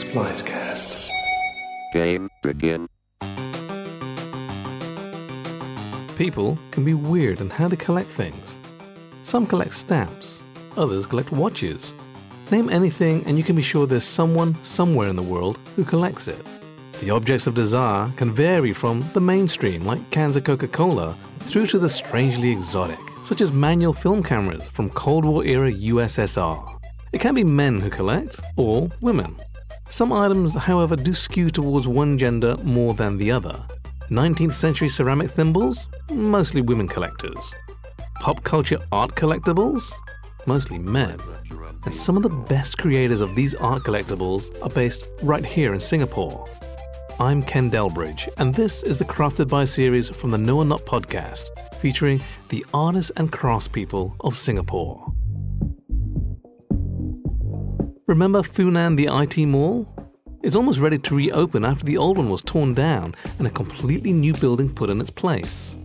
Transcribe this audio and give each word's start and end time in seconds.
Splicecast. 0.00 0.96
Game 1.92 2.30
begin. 2.42 2.88
People 6.16 6.56
can 6.70 6.84
be 6.86 6.94
weird 6.94 7.40
in 7.40 7.50
how 7.50 7.68
they 7.68 7.76
collect 7.76 8.08
things. 8.08 8.56
Some 9.24 9.46
collect 9.46 9.74
stamps, 9.74 10.40
others 10.78 11.04
collect 11.04 11.32
watches. 11.32 11.92
Name 12.50 12.70
anything, 12.70 13.26
and 13.26 13.36
you 13.36 13.44
can 13.44 13.54
be 13.54 13.60
sure 13.60 13.86
there's 13.86 14.02
someone 14.02 14.56
somewhere 14.64 15.08
in 15.08 15.16
the 15.16 15.22
world 15.22 15.58
who 15.76 15.84
collects 15.84 16.28
it. 16.28 16.46
The 17.00 17.10
objects 17.10 17.46
of 17.46 17.54
desire 17.54 18.10
can 18.16 18.32
vary 18.32 18.72
from 18.72 19.04
the 19.12 19.20
mainstream, 19.20 19.84
like 19.84 20.10
cans 20.10 20.34
of 20.34 20.44
Coca 20.44 20.68
Cola, 20.68 21.14
through 21.40 21.66
to 21.68 21.78
the 21.78 21.90
strangely 21.90 22.50
exotic, 22.50 22.98
such 23.22 23.42
as 23.42 23.52
manual 23.52 23.92
film 23.92 24.22
cameras 24.22 24.64
from 24.64 24.88
Cold 24.88 25.26
War 25.26 25.44
era 25.44 25.70
USSR. 25.70 26.78
It 27.12 27.20
can 27.20 27.34
be 27.34 27.44
men 27.44 27.80
who 27.80 27.90
collect, 27.90 28.40
or 28.56 28.88
women. 29.02 29.36
Some 29.90 30.12
items, 30.12 30.54
however, 30.54 30.94
do 30.94 31.12
skew 31.12 31.50
towards 31.50 31.88
one 31.88 32.16
gender 32.16 32.56
more 32.58 32.94
than 32.94 33.18
the 33.18 33.32
other. 33.32 33.60
19th 34.08 34.52
century 34.52 34.88
ceramic 34.88 35.30
thimbles? 35.30 35.88
Mostly 36.12 36.62
women 36.62 36.86
collectors. 36.86 37.54
Pop 38.20 38.42
culture 38.44 38.78
art 38.92 39.16
collectibles? 39.16 39.92
Mostly 40.46 40.78
men. 40.78 41.18
And 41.84 41.92
some 41.92 42.16
of 42.16 42.22
the 42.22 42.28
best 42.28 42.78
creators 42.78 43.20
of 43.20 43.34
these 43.34 43.56
art 43.56 43.82
collectibles 43.82 44.56
are 44.62 44.70
based 44.70 45.08
right 45.24 45.44
here 45.44 45.74
in 45.74 45.80
Singapore. 45.80 46.48
I'm 47.18 47.42
Ken 47.42 47.68
Delbridge, 47.68 48.28
and 48.38 48.54
this 48.54 48.84
is 48.84 49.00
the 49.00 49.04
Crafted 49.04 49.48
by 49.48 49.64
series 49.64 50.08
from 50.08 50.30
the 50.30 50.38
Know 50.38 50.58
or 50.58 50.64
Not 50.64 50.82
podcast, 50.82 51.48
featuring 51.80 52.22
the 52.48 52.64
artists 52.72 53.10
and 53.16 53.32
craftspeople 53.32 54.14
of 54.20 54.36
Singapore. 54.36 55.12
Remember 58.10 58.42
Funan 58.42 58.96
the 58.96 59.06
IT 59.08 59.46
Mall? 59.46 59.86
It's 60.42 60.56
almost 60.56 60.80
ready 60.80 60.98
to 60.98 61.14
reopen 61.14 61.64
after 61.64 61.84
the 61.84 61.96
old 61.96 62.18
one 62.18 62.28
was 62.28 62.42
torn 62.42 62.74
down 62.74 63.14
and 63.38 63.46
a 63.46 63.50
completely 63.50 64.12
new 64.12 64.34
building 64.34 64.68
put 64.68 64.90
in 64.90 65.00
its 65.00 65.10
place. 65.10 65.78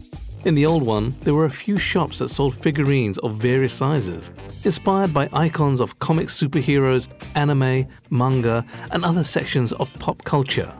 In 0.44 0.56
the 0.56 0.66
old 0.66 0.82
one, 0.82 1.16
there 1.22 1.36
were 1.36 1.46
a 1.46 1.52
few 1.52 1.78
shops 1.78 2.18
that 2.18 2.30
sold 2.30 2.56
figurines 2.56 3.20
of 3.20 3.38
various 3.38 3.74
sizes, 3.74 4.32
inspired 4.64 5.14
by 5.14 5.30
icons 5.34 5.80
of 5.80 6.00
comic 6.00 6.30
superheroes, 6.30 7.08
anime, 7.36 7.86
manga, 8.10 8.66
and 8.90 9.06
other 9.06 9.24
sections 9.24 9.72
of 9.74 9.94
pop 10.00 10.24
culture. 10.24 10.74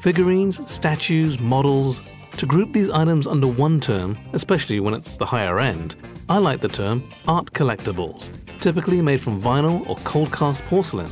Figurines, 0.00 0.68
statues, 0.68 1.38
models. 1.38 2.02
To 2.38 2.46
group 2.46 2.72
these 2.72 2.90
items 2.90 3.28
under 3.28 3.46
one 3.46 3.78
term, 3.78 4.18
especially 4.32 4.80
when 4.80 4.94
it's 4.94 5.16
the 5.16 5.26
higher 5.26 5.60
end, 5.60 5.94
I 6.28 6.38
like 6.38 6.60
the 6.60 6.66
term 6.66 7.08
art 7.28 7.52
collectibles, 7.52 8.30
typically 8.62 9.02
made 9.02 9.20
from 9.20 9.42
vinyl 9.42 9.86
or 9.88 9.96
cold 10.04 10.32
cast 10.32 10.62
porcelain. 10.66 11.10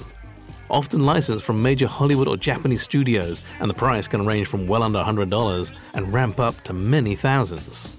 Often 0.70 1.02
licensed 1.02 1.44
from 1.44 1.60
major 1.60 1.88
Hollywood 1.88 2.28
or 2.28 2.36
Japanese 2.36 2.82
studios, 2.82 3.42
and 3.58 3.68
the 3.68 3.74
price 3.74 4.06
can 4.06 4.24
range 4.24 4.46
from 4.46 4.68
well 4.68 4.84
under 4.84 5.00
$100 5.00 5.78
and 5.94 6.12
ramp 6.12 6.38
up 6.38 6.54
to 6.62 6.72
many 6.72 7.16
thousands. 7.16 7.96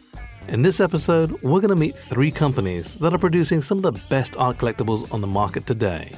In 0.48 0.62
this 0.62 0.80
episode, 0.80 1.32
we're 1.44 1.60
going 1.60 1.68
to 1.68 1.76
meet 1.76 1.98
three 1.98 2.32
companies 2.32 2.96
that 2.96 3.14
are 3.14 3.18
producing 3.18 3.60
some 3.60 3.78
of 3.78 3.84
the 3.84 4.06
best 4.08 4.38
art 4.38 4.58
collectibles 4.58 5.14
on 5.14 5.20
the 5.20 5.28
market 5.28 5.66
today. 5.66 6.14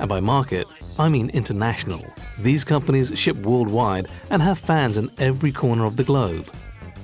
And 0.00 0.08
by 0.08 0.18
market, 0.18 0.66
I 0.98 1.08
mean 1.08 1.30
international. 1.30 2.04
These 2.40 2.64
companies 2.64 3.16
ship 3.16 3.36
worldwide 3.36 4.08
and 4.30 4.42
have 4.42 4.58
fans 4.58 4.98
in 4.98 5.08
every 5.18 5.52
corner 5.52 5.84
of 5.84 5.94
the 5.94 6.04
globe. 6.04 6.50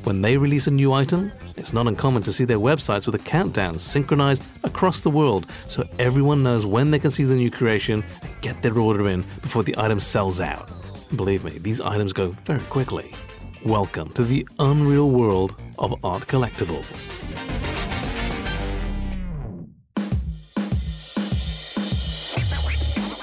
When 0.08 0.22
they 0.22 0.38
release 0.38 0.66
a 0.66 0.70
new 0.70 0.94
item, 0.94 1.30
it's 1.58 1.74
not 1.74 1.86
uncommon 1.86 2.22
to 2.22 2.32
see 2.32 2.46
their 2.46 2.58
websites 2.58 3.04
with 3.04 3.14
a 3.14 3.18
countdown 3.18 3.78
synchronized 3.78 4.42
across 4.64 5.02
the 5.02 5.10
world 5.10 5.46
so 5.66 5.86
everyone 5.98 6.42
knows 6.42 6.64
when 6.64 6.90
they 6.90 6.98
can 6.98 7.10
see 7.10 7.24
the 7.24 7.36
new 7.36 7.50
creation 7.50 8.02
and 8.22 8.40
get 8.40 8.62
their 8.62 8.78
order 8.78 9.10
in 9.10 9.20
before 9.42 9.62
the 9.64 9.76
item 9.76 10.00
sells 10.00 10.40
out. 10.40 10.66
Believe 11.14 11.44
me, 11.44 11.58
these 11.58 11.82
items 11.82 12.14
go 12.14 12.34
very 12.46 12.62
quickly. 12.70 13.12
Welcome 13.66 14.08
to 14.14 14.24
the 14.24 14.48
unreal 14.58 15.10
world 15.10 15.60
of 15.78 16.02
art 16.02 16.26
collectibles. 16.26 16.86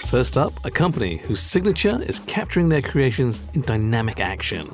First 0.08 0.38
up, 0.38 0.54
a 0.64 0.70
company 0.70 1.18
whose 1.18 1.42
signature 1.42 2.00
is 2.04 2.20
capturing 2.28 2.70
their 2.70 2.84
creations 2.84 3.42
in 3.56 3.62
dynamic 3.62 4.20
action. 4.20 4.72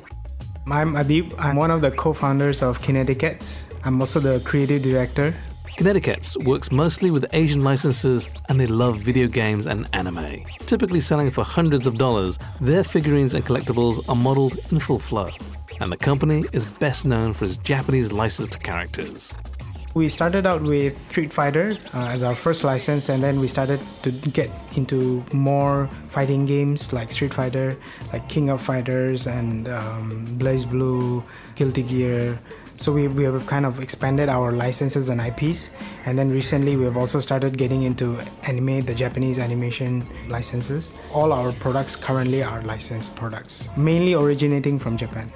I'm 0.66 0.94
Adib. 0.94 1.34
I'm 1.38 1.56
one 1.56 1.72
of 1.72 1.80
the 1.80 1.90
co-founders 1.90 2.62
of 2.62 2.80
Kinetiquettes. 2.80 3.66
I'm 3.84 4.00
also 4.00 4.20
the 4.20 4.40
creative 4.44 4.82
director. 4.82 5.34
Kinetiquettes 5.76 6.42
works 6.44 6.70
mostly 6.70 7.10
with 7.10 7.26
Asian 7.32 7.62
licenses 7.62 8.28
and 8.48 8.60
they 8.60 8.68
love 8.68 8.98
video 8.98 9.26
games 9.26 9.66
and 9.66 9.88
anime. 9.92 10.44
Typically 10.66 11.00
selling 11.00 11.32
for 11.32 11.42
hundreds 11.42 11.88
of 11.88 11.98
dollars, 11.98 12.38
their 12.60 12.84
figurines 12.84 13.34
and 13.34 13.44
collectibles 13.44 14.08
are 14.08 14.14
modeled 14.14 14.56
in 14.70 14.78
full 14.78 15.00
flow. 15.00 15.30
And 15.80 15.90
the 15.90 15.96
company 15.96 16.44
is 16.52 16.64
best 16.64 17.04
known 17.04 17.32
for 17.32 17.44
its 17.44 17.56
Japanese 17.56 18.12
licensed 18.12 18.62
characters. 18.62 19.34
We 19.94 20.08
started 20.08 20.46
out 20.46 20.62
with 20.62 20.96
Street 21.10 21.34
Fighter 21.34 21.76
uh, 21.92 22.06
as 22.06 22.22
our 22.22 22.34
first 22.34 22.64
license, 22.64 23.10
and 23.10 23.22
then 23.22 23.38
we 23.38 23.46
started 23.46 23.78
to 24.04 24.10
get 24.10 24.48
into 24.74 25.22
more 25.34 25.86
fighting 26.08 26.46
games 26.46 26.94
like 26.94 27.12
Street 27.12 27.34
Fighter, 27.34 27.76
like 28.10 28.26
King 28.26 28.48
of 28.48 28.62
Fighters, 28.62 29.26
and 29.26 29.68
um, 29.68 30.26
BlazBlue, 30.38 31.22
Guilty 31.56 31.82
Gear. 31.82 32.38
So 32.76 32.90
we, 32.90 33.06
we 33.08 33.24
have 33.24 33.46
kind 33.46 33.66
of 33.66 33.80
expanded 33.80 34.30
our 34.30 34.52
licenses 34.52 35.10
and 35.10 35.20
IPs, 35.20 35.70
and 36.06 36.18
then 36.18 36.30
recently 36.30 36.74
we 36.74 36.84
have 36.84 36.96
also 36.96 37.20
started 37.20 37.58
getting 37.58 37.82
into 37.82 38.18
anime, 38.44 38.80
the 38.80 38.94
Japanese 38.94 39.38
animation 39.38 40.08
licenses. 40.30 40.90
All 41.12 41.34
our 41.34 41.52
products 41.52 41.96
currently 41.96 42.42
are 42.42 42.62
licensed 42.62 43.14
products, 43.14 43.68
mainly 43.76 44.14
originating 44.14 44.78
from 44.78 44.96
Japan. 44.96 45.30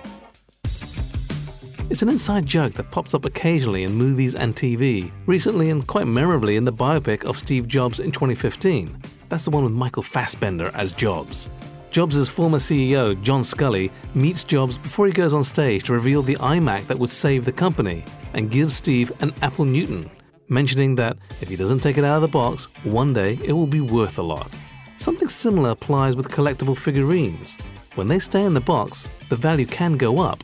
It's 1.89 2.03
an 2.03 2.09
inside 2.09 2.45
joke 2.45 2.73
that 2.75 2.91
pops 2.91 3.15
up 3.15 3.27
occasionally 3.27 3.85
in 3.85 3.93
movies 3.93 4.35
and 4.35 4.57
TV, 4.57 5.13
recently 5.27 5.71
and 5.71 5.87
quite 5.87 6.09
memorably 6.09 6.57
in 6.57 6.65
the 6.65 6.73
biopic 6.73 7.25
of 7.25 7.39
Steve 7.39 7.69
Jobs 7.69 8.01
in 8.01 8.11
2015. 8.11 9.01
That's 9.29 9.45
the 9.45 9.53
one 9.53 9.63
with 9.63 9.73
Michael 9.73 10.03
Fassbender 10.03 10.73
as 10.75 10.91
Jobs. 10.91 11.49
Jobs' 11.93 12.29
former 12.29 12.59
CEO, 12.59 13.21
John 13.23 13.43
Sculley, 13.43 13.93
meets 14.15 14.43
Jobs 14.43 14.79
before 14.79 15.07
he 15.07 15.13
goes 15.13 15.33
on 15.33 15.45
stage 15.45 15.85
to 15.85 15.93
reveal 15.93 16.23
the 16.23 16.35
iMac 16.37 16.89
that 16.89 16.99
would 16.99 17.09
save 17.09 17.45
the 17.45 17.53
company 17.53 18.05
and 18.35 18.51
gives 18.51 18.75
Steve 18.75 19.13
an 19.21 19.33
Apple 19.41 19.65
Newton, 19.65 20.11
mentioning 20.49 20.97
that 20.97 21.17
if 21.41 21.49
he 21.49 21.55
doesn't 21.55 21.81
take 21.81 21.99
it 21.99 22.05
out 22.05 22.17
of 22.17 22.23
the 22.23 22.29
box, 22.29 22.65
one 22.83 23.13
day 23.13 23.39
it 23.45 23.53
will 23.53 23.65
be 23.69 23.81
worth 23.81 24.19
a 24.19 24.23
lot. 24.23 24.51
Something 24.97 25.29
similar 25.29 25.71
applies 25.71 26.17
with 26.17 26.33
collectible 26.33 26.77
figurines. 26.77 27.57
When 27.95 28.09
they 28.09 28.19
stay 28.19 28.43
in 28.43 28.55
the 28.55 28.61
box, 28.61 29.09
the 29.29 29.37
value 29.37 29.67
can 29.67 29.97
go 29.97 30.19
up, 30.19 30.43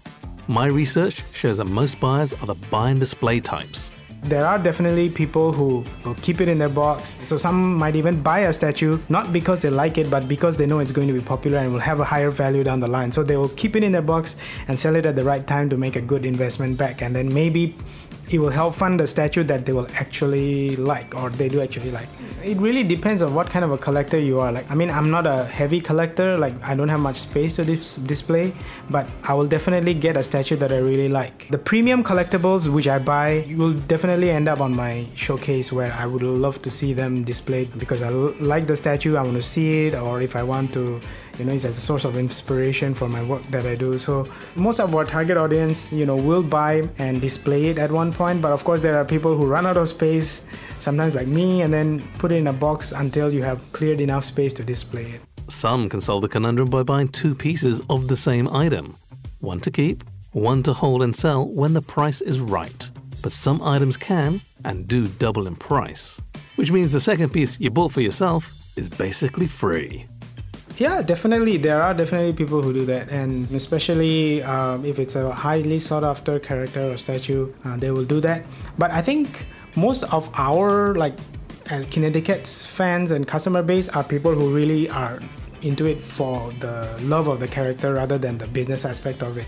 my 0.52 0.66
research 0.66 1.24
shows 1.32 1.56
that 1.56 1.64
most 1.64 1.98
buyers 1.98 2.34
are 2.34 2.46
the 2.46 2.54
buy 2.70 2.90
and 2.90 3.00
display 3.00 3.40
types. 3.40 3.90
There 4.24 4.46
are 4.46 4.58
definitely 4.58 5.08
people 5.08 5.50
who 5.50 5.82
will 6.04 6.14
keep 6.16 6.42
it 6.42 6.48
in 6.48 6.58
their 6.58 6.68
box. 6.68 7.16
So 7.24 7.38
some 7.38 7.74
might 7.74 7.96
even 7.96 8.20
buy 8.20 8.40
a 8.40 8.52
statue 8.52 8.98
not 9.08 9.32
because 9.32 9.60
they 9.60 9.70
like 9.70 9.96
it, 9.96 10.10
but 10.10 10.28
because 10.28 10.54
they 10.56 10.66
know 10.66 10.78
it's 10.78 10.92
going 10.92 11.08
to 11.08 11.14
be 11.14 11.22
popular 11.22 11.58
and 11.58 11.72
will 11.72 11.80
have 11.80 12.00
a 12.00 12.04
higher 12.04 12.30
value 12.30 12.62
down 12.62 12.80
the 12.80 12.86
line. 12.86 13.10
So 13.10 13.22
they 13.22 13.38
will 13.38 13.48
keep 13.48 13.76
it 13.76 13.82
in 13.82 13.92
their 13.92 14.02
box 14.02 14.36
and 14.68 14.78
sell 14.78 14.94
it 14.94 15.06
at 15.06 15.16
the 15.16 15.24
right 15.24 15.44
time 15.46 15.70
to 15.70 15.76
make 15.78 15.96
a 15.96 16.02
good 16.02 16.26
investment 16.26 16.76
back. 16.76 17.00
And 17.00 17.16
then 17.16 17.32
maybe 17.32 17.74
it 18.30 18.38
will 18.38 18.50
help 18.50 18.74
fund 18.74 18.98
the 18.98 19.06
statue 19.06 19.42
that 19.44 19.66
they 19.66 19.72
will 19.72 19.88
actually 19.94 20.76
like 20.76 21.14
or 21.14 21.28
they 21.30 21.48
do 21.48 21.60
actually 21.60 21.90
like. 21.90 22.08
It 22.42 22.56
really 22.58 22.82
depends 22.82 23.22
on 23.22 23.34
what 23.34 23.50
kind 23.50 23.64
of 23.64 23.70
a 23.72 23.78
collector 23.78 24.18
you 24.18 24.40
are. 24.40 24.50
Like, 24.50 24.68
I 24.70 24.74
mean, 24.74 24.90
I'm 24.90 25.10
not 25.10 25.26
a 25.26 25.44
heavy 25.44 25.80
collector. 25.80 26.36
Like, 26.38 26.54
I 26.64 26.74
don't 26.74 26.88
have 26.88 27.00
much 27.00 27.16
space 27.16 27.52
to 27.54 27.64
dis- 27.64 27.96
display, 27.96 28.54
but 28.90 29.06
I 29.28 29.34
will 29.34 29.46
definitely 29.46 29.94
get 29.94 30.16
a 30.16 30.22
statue 30.22 30.56
that 30.56 30.72
I 30.72 30.78
really 30.78 31.08
like. 31.08 31.48
The 31.50 31.58
premium 31.58 32.02
collectibles 32.02 32.68
which 32.68 32.88
I 32.88 32.98
buy 32.98 33.44
will 33.56 33.74
definitely 33.74 34.30
end 34.30 34.48
up 34.48 34.60
on 34.60 34.74
my 34.74 35.06
showcase 35.14 35.70
where 35.72 35.92
I 35.92 36.06
would 36.06 36.22
love 36.22 36.62
to 36.62 36.70
see 36.70 36.92
them 36.92 37.22
displayed 37.24 37.78
because 37.78 38.02
I 38.02 38.08
l- 38.08 38.34
like 38.40 38.66
the 38.66 38.76
statue. 38.76 39.16
I 39.16 39.22
want 39.22 39.34
to 39.34 39.42
see 39.42 39.86
it, 39.86 39.94
or 39.94 40.22
if 40.22 40.34
I 40.36 40.42
want 40.42 40.72
to 40.72 41.00
you 41.38 41.44
know 41.44 41.52
it's 41.52 41.64
as 41.64 41.76
a 41.76 41.80
source 41.80 42.04
of 42.04 42.16
inspiration 42.16 42.94
for 42.94 43.08
my 43.08 43.22
work 43.24 43.42
that 43.50 43.66
i 43.66 43.74
do 43.74 43.98
so 43.98 44.28
most 44.54 44.80
of 44.80 44.94
our 44.94 45.04
target 45.04 45.36
audience 45.36 45.92
you 45.92 46.04
know 46.04 46.16
will 46.16 46.42
buy 46.42 46.88
and 46.98 47.20
display 47.20 47.66
it 47.66 47.78
at 47.78 47.90
one 47.90 48.12
point 48.12 48.42
but 48.42 48.52
of 48.52 48.64
course 48.64 48.80
there 48.80 48.96
are 48.96 49.04
people 49.04 49.36
who 49.36 49.46
run 49.46 49.66
out 49.66 49.76
of 49.76 49.88
space 49.88 50.46
sometimes 50.78 51.14
like 51.14 51.26
me 51.26 51.62
and 51.62 51.72
then 51.72 52.02
put 52.18 52.32
it 52.32 52.36
in 52.36 52.46
a 52.46 52.52
box 52.52 52.92
until 52.92 53.32
you 53.32 53.42
have 53.42 53.60
cleared 53.72 54.00
enough 54.00 54.24
space 54.24 54.52
to 54.52 54.62
display 54.62 55.04
it 55.04 55.20
Some 55.48 55.88
can 55.88 56.00
solve 56.00 56.22
the 56.22 56.28
conundrum 56.28 56.70
by 56.70 56.82
buying 56.82 57.08
two 57.08 57.34
pieces 57.34 57.82
of 57.90 58.08
the 58.08 58.16
same 58.16 58.48
item 58.48 58.96
one 59.40 59.60
to 59.60 59.70
keep, 59.70 60.04
one 60.32 60.62
to 60.62 60.72
hold 60.72 61.02
and 61.02 61.14
sell 61.14 61.46
when 61.46 61.74
the 61.74 61.82
price 61.82 62.20
is 62.20 62.40
right. 62.40 62.90
But 63.22 63.32
some 63.32 63.60
items 63.60 63.96
can 63.96 64.40
and 64.64 64.86
do 64.88 65.08
double 65.08 65.46
in 65.46 65.56
price, 65.56 66.20
which 66.56 66.70
means 66.70 66.92
the 66.92 67.00
second 67.00 67.32
piece 67.32 67.58
you 67.60 67.70
bought 67.70 67.92
for 67.92 68.00
yourself 68.00 68.52
is 68.76 68.88
basically 68.88 69.46
free. 69.46 70.06
Yeah, 70.82 71.00
definitely. 71.00 71.58
There 71.58 71.80
are 71.80 71.94
definitely 71.94 72.32
people 72.32 72.60
who 72.60 72.72
do 72.72 72.84
that, 72.86 73.08
and 73.08 73.48
especially 73.54 74.42
um, 74.42 74.84
if 74.84 74.98
it's 74.98 75.14
a 75.14 75.30
highly 75.30 75.78
sought 75.78 76.02
after 76.02 76.40
character 76.40 76.90
or 76.90 76.96
statue, 76.96 77.52
uh, 77.64 77.76
they 77.76 77.92
will 77.92 78.04
do 78.04 78.20
that. 78.22 78.42
But 78.78 78.90
I 78.90 79.00
think 79.00 79.46
most 79.76 80.02
of 80.12 80.28
our 80.34 80.96
like 80.96 81.14
uh, 81.70 81.86
Kinetiquettes 81.86 82.66
fans 82.66 83.12
and 83.12 83.28
customer 83.28 83.62
base 83.62 83.88
are 83.90 84.02
people 84.02 84.34
who 84.34 84.52
really 84.52 84.90
are 84.90 85.22
into 85.62 85.86
it 85.86 86.00
for 86.00 86.50
the 86.58 86.98
love 87.02 87.28
of 87.28 87.38
the 87.38 87.46
character 87.46 87.94
rather 87.94 88.18
than 88.18 88.38
the 88.38 88.48
business 88.48 88.84
aspect 88.84 89.22
of 89.22 89.38
it. 89.38 89.46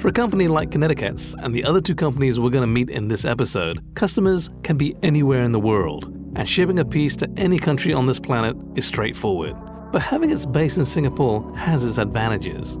For 0.00 0.08
a 0.08 0.12
company 0.12 0.48
like 0.48 0.70
Kinetiquettes 0.70 1.36
and 1.38 1.54
the 1.54 1.62
other 1.62 1.80
two 1.80 1.94
companies 1.94 2.40
we're 2.40 2.50
going 2.50 2.66
to 2.66 2.74
meet 2.80 2.90
in 2.90 3.06
this 3.06 3.24
episode, 3.24 3.78
customers 3.94 4.50
can 4.64 4.76
be 4.76 4.96
anywhere 5.04 5.44
in 5.44 5.52
the 5.52 5.60
world, 5.60 6.10
and 6.36 6.48
shipping 6.48 6.78
a 6.78 6.84
piece 6.84 7.16
to 7.16 7.30
any 7.36 7.58
country 7.58 7.92
on 7.92 8.06
this 8.06 8.18
planet 8.18 8.56
is 8.74 8.86
straightforward. 8.86 9.54
But 9.92 10.02
having 10.02 10.30
its 10.30 10.44
base 10.44 10.76
in 10.76 10.84
Singapore 10.84 11.56
has 11.56 11.84
its 11.84 11.98
advantages. 11.98 12.78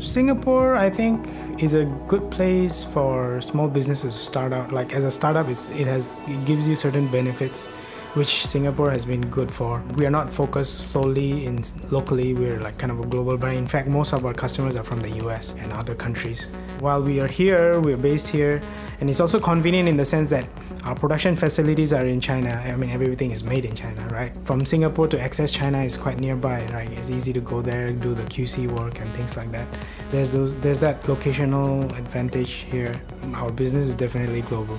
Singapore, 0.00 0.76
I 0.76 0.90
think, 0.90 1.28
is 1.60 1.74
a 1.74 1.84
good 2.06 2.30
place 2.30 2.84
for 2.84 3.40
small 3.40 3.66
businesses 3.66 4.14
to 4.14 4.20
start 4.20 4.52
out. 4.52 4.72
Like 4.72 4.92
as 4.92 5.04
a 5.04 5.10
startup, 5.10 5.48
it 5.48 5.86
has 5.86 6.16
it 6.28 6.44
gives 6.44 6.68
you 6.68 6.76
certain 6.76 7.08
benefits 7.08 7.68
which 8.14 8.46
Singapore 8.46 8.90
has 8.90 9.04
been 9.04 9.28
good 9.30 9.50
for. 9.50 9.82
We 9.96 10.06
are 10.06 10.10
not 10.10 10.32
focused 10.32 10.88
solely 10.88 11.46
in 11.46 11.62
locally, 11.90 12.34
we're 12.34 12.60
like 12.60 12.78
kind 12.78 12.90
of 12.90 13.00
a 13.00 13.06
global 13.06 13.36
brand. 13.36 13.58
In 13.58 13.66
fact, 13.66 13.88
most 13.88 14.12
of 14.12 14.24
our 14.24 14.34
customers 14.34 14.76
are 14.76 14.84
from 14.84 15.00
the 15.00 15.10
US 15.26 15.54
and 15.58 15.72
other 15.72 15.94
countries. 15.94 16.48
While 16.80 17.02
we 17.02 17.20
are 17.20 17.28
here, 17.28 17.80
we're 17.80 17.96
based 17.96 18.28
here, 18.28 18.60
and 19.00 19.10
it's 19.10 19.20
also 19.20 19.38
convenient 19.38 19.88
in 19.88 19.96
the 19.96 20.04
sense 20.04 20.30
that 20.30 20.46
our 20.84 20.94
production 20.94 21.36
facilities 21.36 21.92
are 21.92 22.06
in 22.06 22.20
China. 22.20 22.62
I 22.64 22.74
mean, 22.76 22.90
everything 22.90 23.30
is 23.30 23.44
made 23.44 23.64
in 23.64 23.74
China, 23.74 24.06
right? 24.08 24.34
From 24.44 24.64
Singapore 24.64 25.08
to 25.08 25.20
access 25.20 25.50
China 25.50 25.82
is 25.82 25.96
quite 25.96 26.18
nearby, 26.18 26.64
right? 26.72 26.90
It's 26.92 27.10
easy 27.10 27.32
to 27.34 27.40
go 27.40 27.60
there, 27.60 27.92
do 27.92 28.14
the 28.14 28.22
QC 28.24 28.70
work 28.70 29.00
and 29.00 29.08
things 29.10 29.36
like 29.36 29.52
that. 29.52 29.66
There's 30.10 30.30
those, 30.30 30.54
there's 30.56 30.78
that 30.78 31.02
locational 31.02 31.84
advantage 31.98 32.64
here. 32.70 33.00
Our 33.34 33.50
business 33.50 33.88
is 33.88 33.94
definitely 33.94 34.42
global. 34.42 34.78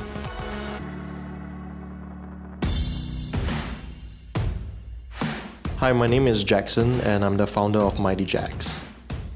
Hi, 5.80 5.94
my 5.94 6.08
name 6.08 6.28
is 6.28 6.44
Jackson, 6.44 7.00
and 7.04 7.24
I'm 7.24 7.38
the 7.38 7.48
founder 7.48 7.80
of 7.80 8.02
Mighty 8.02 8.26
Jaxx. 8.26 8.78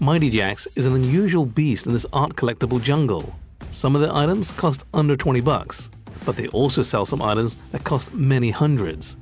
Mighty 0.01 0.29
Jaxx 0.29 0.67
is 0.75 0.85
an 0.85 0.93
unusual 0.93 1.45
beast 1.45 1.87
in 1.87 1.93
this 1.93 2.05
art 2.11 2.35
collectible 2.35 2.83
jungle. 2.83 3.33
Some 3.71 3.95
of 3.95 4.01
the 4.01 4.13
items 4.13 4.51
cost 4.51 4.83
under 4.93 5.15
20 5.15 5.39
bucks, 5.39 5.89
but 6.25 6.35
they 6.35 6.49
also 6.49 6.81
sell 6.81 7.05
some 7.05 7.21
items 7.21 7.55
that 7.71 7.85
cost 7.85 8.13
many 8.13 8.51
hundreds. 8.51 9.15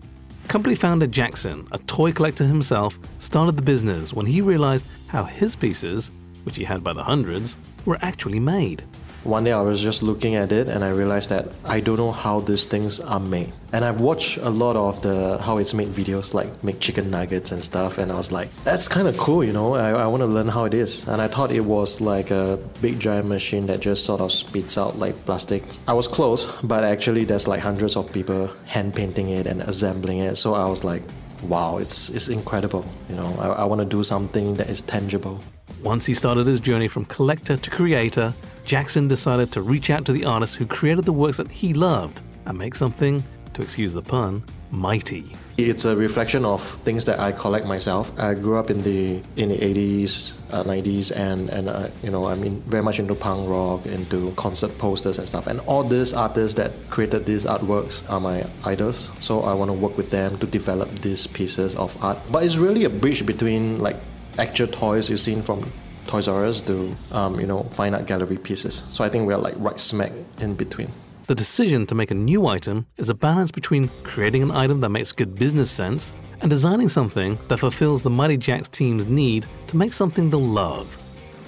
Company 0.47 0.73
founder 0.73 1.06
Jackson, 1.06 1.68
a 1.71 1.77
toy 1.77 2.12
collector 2.12 2.44
himself, 2.44 2.97
started 3.19 3.56
the 3.56 3.62
business 3.62 4.13
when 4.13 4.25
he 4.25 4.41
realized 4.41 4.88
how 5.06 5.23
his 5.23 5.56
pieces, 5.56 6.09
which 6.44 6.57
he 6.57 6.63
had 6.63 6.83
by 6.83 6.91
the 6.91 7.03
hundreds, 7.03 7.56
were 7.85 8.00
actually 8.01 8.39
made. 8.39 8.83
One 9.23 9.44
day 9.44 9.51
I 9.51 9.62
was 9.62 9.79
just 9.79 10.01
looking 10.01 10.35
at 10.35 10.51
it 10.51 10.68
and 10.68 10.83
I 10.83 10.89
realized 10.89 11.29
that 11.29 11.47
I 11.63 11.79
don't 11.79 11.97
know 11.97 12.12
how 12.12 12.39
these 12.39 12.65
things 12.65 13.00
are 13.00 13.19
made. 13.19 13.53
And 13.71 13.85
I've 13.85 14.01
watched 14.01 14.38
a 14.38 14.50
lot 14.50 14.75
of 14.75 15.03
the 15.03 15.38
how 15.38 15.59
it's 15.59 15.75
made 15.75 15.89
videos 15.89 16.33
like 16.33 16.63
make 16.63 16.79
chicken 16.79 17.12
nuggets 17.12 17.51
and 17.51 17.62
stuff 17.62 18.00
and 18.00 18.12
I 18.12 18.15
was 18.15 18.31
like, 18.31 18.51
that's 18.63 18.88
kind 18.88 19.07
of 19.07 19.15
cool, 19.18 19.44
you 19.44 19.53
know. 19.53 19.75
I, 19.75 19.91
I 19.91 20.07
want 20.07 20.21
to 20.21 20.25
learn 20.27 20.47
how 20.47 20.65
it 20.65 20.73
is. 20.73 21.07
And 21.07 21.21
I 21.21 21.27
thought 21.27 21.51
it 21.51 21.62
was 21.63 22.01
like 22.01 22.31
a 22.31 22.57
big 22.81 23.00
giant 23.00 23.27
machine 23.27 23.68
that 23.68 23.79
just 23.79 24.06
sort 24.06 24.21
of 24.21 24.31
spits 24.31 24.75
out 24.75 24.97
like 24.97 25.15
plastic. 25.25 25.63
I 25.88 25.94
was 25.94 26.07
close, 26.07 26.51
but 26.63 26.83
actually 26.83 27.23
there's 27.23 27.47
like 27.47 27.62
hundreds 27.62 27.95
of 27.95 28.12
people 28.12 28.50
hand 28.65 28.95
painting 28.95 29.29
it 29.29 29.45
and 29.45 29.62
assembling 29.62 30.18
it. 30.18 30.35
So 30.35 30.56
I 30.56 30.65
was 30.65 30.83
like, 30.83 31.03
wow, 31.44 31.77
it's 31.77 32.09
it's 32.09 32.27
incredible. 32.27 32.85
You 33.07 33.18
know, 33.18 33.35
I, 33.39 33.47
I 33.50 33.63
want 33.65 33.81
to 33.81 33.85
do 33.85 34.03
something 34.03 34.56
that 34.56 34.68
is 34.68 34.81
tangible. 34.81 35.39
Once 35.83 36.06
he 36.06 36.13
started 36.13 36.45
his 36.45 36.59
journey 36.59 36.88
from 36.88 37.06
collector 37.06 37.57
to 37.57 37.69
creator, 37.71 38.33
Jackson 38.65 39.07
decided 39.07 39.51
to 39.53 39.61
reach 39.61 39.89
out 39.89 40.05
to 40.05 40.13
the 40.13 40.25
artists 40.25 40.55
who 40.55 40.65
created 40.65 41.05
the 41.05 41.13
works 41.13 41.37
that 41.37 41.51
he 41.51 41.73
loved 41.73 42.21
and 42.45 42.57
make 42.57 42.75
something, 42.75 43.23
to 43.53 43.61
excuse 43.61 43.93
the 43.93 44.01
pun, 44.01 44.43
mighty. 44.71 45.35
It's 45.57 45.85
a 45.85 45.95
reflection 45.95 46.45
of 46.45 46.63
things 46.85 47.05
that 47.05 47.19
I 47.19 47.31
collect 47.33 47.67
myself. 47.67 48.11
I 48.17 48.33
grew 48.33 48.57
up 48.57 48.71
in 48.71 48.81
the 48.81 49.21
in 49.35 49.49
the 49.49 49.57
80s, 49.57 50.37
uh, 50.51 50.63
90s, 50.63 51.11
and 51.15 51.49
and 51.49 51.69
uh, 51.69 51.89
you 52.01 52.09
know 52.09 52.25
I 52.25 52.35
mean 52.35 52.61
very 52.61 52.81
much 52.81 52.99
into 52.99 53.13
punk 53.13 53.47
rock, 53.47 53.85
into 53.85 54.31
concert 54.37 54.75
posters 54.77 55.19
and 55.19 55.27
stuff. 55.27 55.47
And 55.47 55.59
all 55.61 55.83
these 55.83 56.13
artists 56.13 56.55
that 56.55 56.71
created 56.89 57.25
these 57.25 57.45
artworks 57.45 58.09
are 58.09 58.19
my 58.19 58.45
idols. 58.63 59.11
So 59.19 59.41
I 59.41 59.53
want 59.53 59.69
to 59.69 59.77
work 59.77 59.97
with 59.97 60.09
them 60.09 60.37
to 60.37 60.47
develop 60.47 60.89
these 61.01 61.27
pieces 61.27 61.75
of 61.75 62.01
art. 62.03 62.17
But 62.31 62.43
it's 62.43 62.57
really 62.57 62.85
a 62.85 62.89
bridge 62.89 63.25
between 63.25 63.79
like 63.79 63.97
actual 64.39 64.67
toys 64.67 65.09
you've 65.09 65.19
seen 65.19 65.41
from 65.43 65.71
Toys 66.11 66.27
R 66.27 66.43
Us 66.43 66.59
to 66.61 66.93
um, 67.13 67.39
you 67.39 67.47
know 67.47 67.63
fine 67.71 67.93
art 67.93 68.05
gallery 68.05 68.37
pieces. 68.37 68.83
So 68.89 69.01
I 69.05 69.07
think 69.07 69.25
we're 69.25 69.37
like 69.37 69.55
right 69.57 69.79
smack 69.79 70.11
in 70.39 70.55
between. 70.55 70.91
The 71.27 71.35
decision 71.35 71.85
to 71.85 71.95
make 71.95 72.11
a 72.11 72.15
new 72.15 72.47
item 72.47 72.85
is 72.97 73.09
a 73.09 73.13
balance 73.13 73.49
between 73.49 73.89
creating 74.03 74.43
an 74.43 74.51
item 74.51 74.81
that 74.81 74.89
makes 74.89 75.13
good 75.13 75.35
business 75.35 75.71
sense 75.71 76.13
and 76.41 76.49
designing 76.49 76.89
something 76.89 77.39
that 77.47 77.59
fulfills 77.59 78.01
the 78.01 78.09
Mighty 78.09 78.37
Jaxx 78.37 78.69
team's 78.71 79.05
need 79.05 79.45
to 79.67 79.77
make 79.77 79.93
something 79.93 80.29
they'll 80.29 80.41
love. 80.41 80.97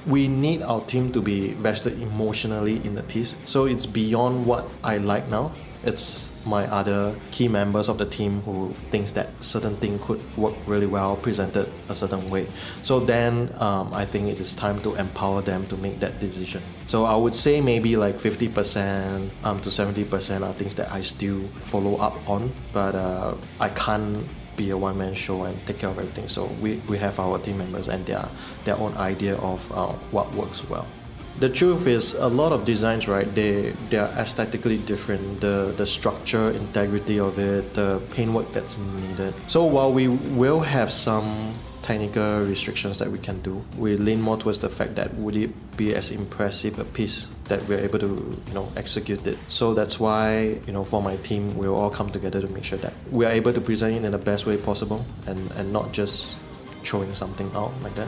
We 0.07 0.29
need 0.29 0.61
our 0.61 0.79
team 0.85 1.11
to 1.11 1.21
be 1.21 1.53
vested 1.55 2.01
emotionally 2.01 2.77
in 2.85 2.95
the 2.95 3.03
piece. 3.03 3.37
So 3.45 3.65
it's 3.65 3.85
beyond 3.85 4.45
what 4.45 4.69
I 4.81 4.95
like 4.97 5.27
now. 5.27 5.53
It's 5.83 6.31
my 6.45 6.65
other 6.67 7.15
key 7.31 7.47
members 7.47 7.89
of 7.89 7.97
the 7.97 8.05
team 8.05 8.41
who 8.41 8.73
thinks 8.91 9.11
that 9.13 9.29
certain 9.43 9.75
thing 9.77 9.99
could 9.99 10.21
work 10.37 10.53
really 10.65 10.87
well 10.87 11.15
presented 11.15 11.69
a 11.89 11.95
certain 11.95 12.29
way. 12.29 12.47
So 12.83 12.99
then 12.99 13.53
um, 13.59 13.93
I 13.93 14.05
think 14.05 14.27
it 14.27 14.39
is 14.39 14.55
time 14.55 14.79
to 14.81 14.95
empower 14.95 15.41
them 15.41 15.65
to 15.67 15.77
make 15.77 15.99
that 15.99 16.19
decision. 16.19 16.61
So 16.87 17.05
I 17.05 17.15
would 17.15 17.33
say 17.33 17.61
maybe 17.61 17.95
like 17.95 18.15
50% 18.17 19.29
um, 19.43 19.59
to 19.61 19.69
70% 19.69 20.47
are 20.47 20.53
things 20.53 20.75
that 20.75 20.91
I 20.91 21.01
still 21.01 21.47
follow 21.61 21.95
up 21.97 22.29
on, 22.29 22.51
but 22.71 22.95
uh, 22.95 23.35
I 23.59 23.69
can't 23.69 24.25
be 24.55 24.69
a 24.69 24.77
one 24.77 24.97
man 24.97 25.13
show 25.13 25.43
and 25.43 25.65
take 25.65 25.79
care 25.79 25.89
of 25.89 25.97
everything. 25.97 26.27
So 26.27 26.45
we, 26.61 26.75
we 26.87 26.97
have 26.99 27.19
our 27.19 27.39
team 27.39 27.57
members 27.57 27.87
and 27.87 28.05
their 28.05 28.27
their 28.65 28.77
own 28.77 28.93
idea 28.97 29.35
of 29.37 29.71
uh, 29.71 29.93
what 30.11 30.31
works 30.33 30.67
well. 30.69 30.85
The 31.39 31.49
truth 31.49 31.87
is, 31.87 32.13
a 32.13 32.27
lot 32.27 32.51
of 32.51 32.63
designs, 32.63 33.07
right? 33.07 33.27
They 33.33 33.73
they 33.89 33.97
are 33.97 34.09
aesthetically 34.17 34.77
different. 34.77 35.41
The 35.41 35.73
the 35.75 35.85
structure, 35.85 36.51
integrity 36.51 37.19
of 37.19 37.39
it, 37.39 37.73
the 37.73 38.01
paintwork 38.11 38.53
that's 38.53 38.77
needed. 38.77 39.33
So 39.47 39.65
while 39.65 39.91
we 39.91 40.07
will 40.07 40.61
have 40.61 40.91
some 40.91 41.53
technical 41.81 42.45
restrictions 42.45 42.97
that 42.99 43.11
we 43.11 43.19
can 43.19 43.41
do, 43.41 43.61
we 43.77 43.97
lean 43.97 44.21
more 44.21 44.37
towards 44.37 44.59
the 44.59 44.69
fact 44.69 44.95
that 44.95 45.13
would 45.15 45.35
it 45.35 45.51
be 45.75 45.93
as 45.93 46.11
impressive 46.11 46.79
a 46.79 46.85
piece 46.85 47.27
that 47.45 47.61
we're 47.67 47.79
able 47.79 47.99
to 47.99 48.41
you 48.47 48.53
know 48.53 48.71
execute 48.77 49.25
it. 49.27 49.37
So 49.49 49.73
that's 49.73 49.99
why 49.99 50.61
you 50.65 50.73
know 50.73 50.83
for 50.83 51.01
my 51.01 51.17
team, 51.17 51.57
we'll 51.57 51.75
all 51.75 51.89
come 51.89 52.09
together 52.09 52.41
to 52.41 52.47
make 52.47 52.63
sure 52.63 52.79
that 52.79 52.93
we 53.11 53.25
are 53.25 53.31
able 53.31 53.53
to 53.53 53.61
present 53.61 53.95
it 53.95 54.05
in 54.05 54.11
the 54.11 54.17
best 54.17 54.45
way 54.45 54.57
possible 54.57 55.05
and 55.27 55.51
and 55.57 55.73
not 55.73 55.91
just 55.91 56.39
throwing 56.83 57.13
something 57.15 57.49
out 57.55 57.71
like 57.81 57.95
that. 57.95 58.07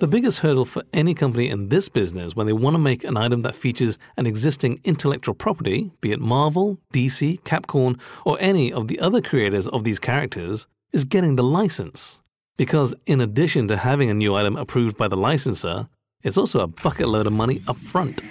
The 0.00 0.08
biggest 0.08 0.38
hurdle 0.38 0.64
for 0.64 0.82
any 0.94 1.12
company 1.12 1.50
in 1.50 1.68
this 1.68 1.90
business 1.90 2.34
when 2.34 2.46
they 2.46 2.54
want 2.54 2.72
to 2.72 2.78
make 2.78 3.04
an 3.04 3.18
item 3.18 3.42
that 3.42 3.54
features 3.54 3.98
an 4.16 4.24
existing 4.24 4.80
intellectual 4.82 5.34
property, 5.34 5.90
be 6.00 6.10
it 6.10 6.20
Marvel, 6.20 6.78
DC, 6.90 7.42
Capcom, 7.42 8.00
or 8.24 8.38
any 8.40 8.72
of 8.72 8.88
the 8.88 8.98
other 8.98 9.20
creators 9.20 9.68
of 9.68 9.84
these 9.84 9.98
characters, 9.98 10.66
is 10.94 11.04
getting 11.04 11.36
the 11.36 11.42
license. 11.42 12.22
Because 12.56 12.94
in 13.04 13.20
addition 13.20 13.68
to 13.68 13.76
having 13.76 14.08
a 14.08 14.14
new 14.14 14.34
item 14.34 14.56
approved 14.56 14.96
by 14.96 15.06
the 15.06 15.18
licensor, 15.18 15.90
it's 16.22 16.38
also 16.38 16.60
a 16.60 16.66
bucket 16.66 17.06
load 17.06 17.26
of 17.26 17.34
money 17.34 17.60
up 17.68 17.76
front. 17.76 18.22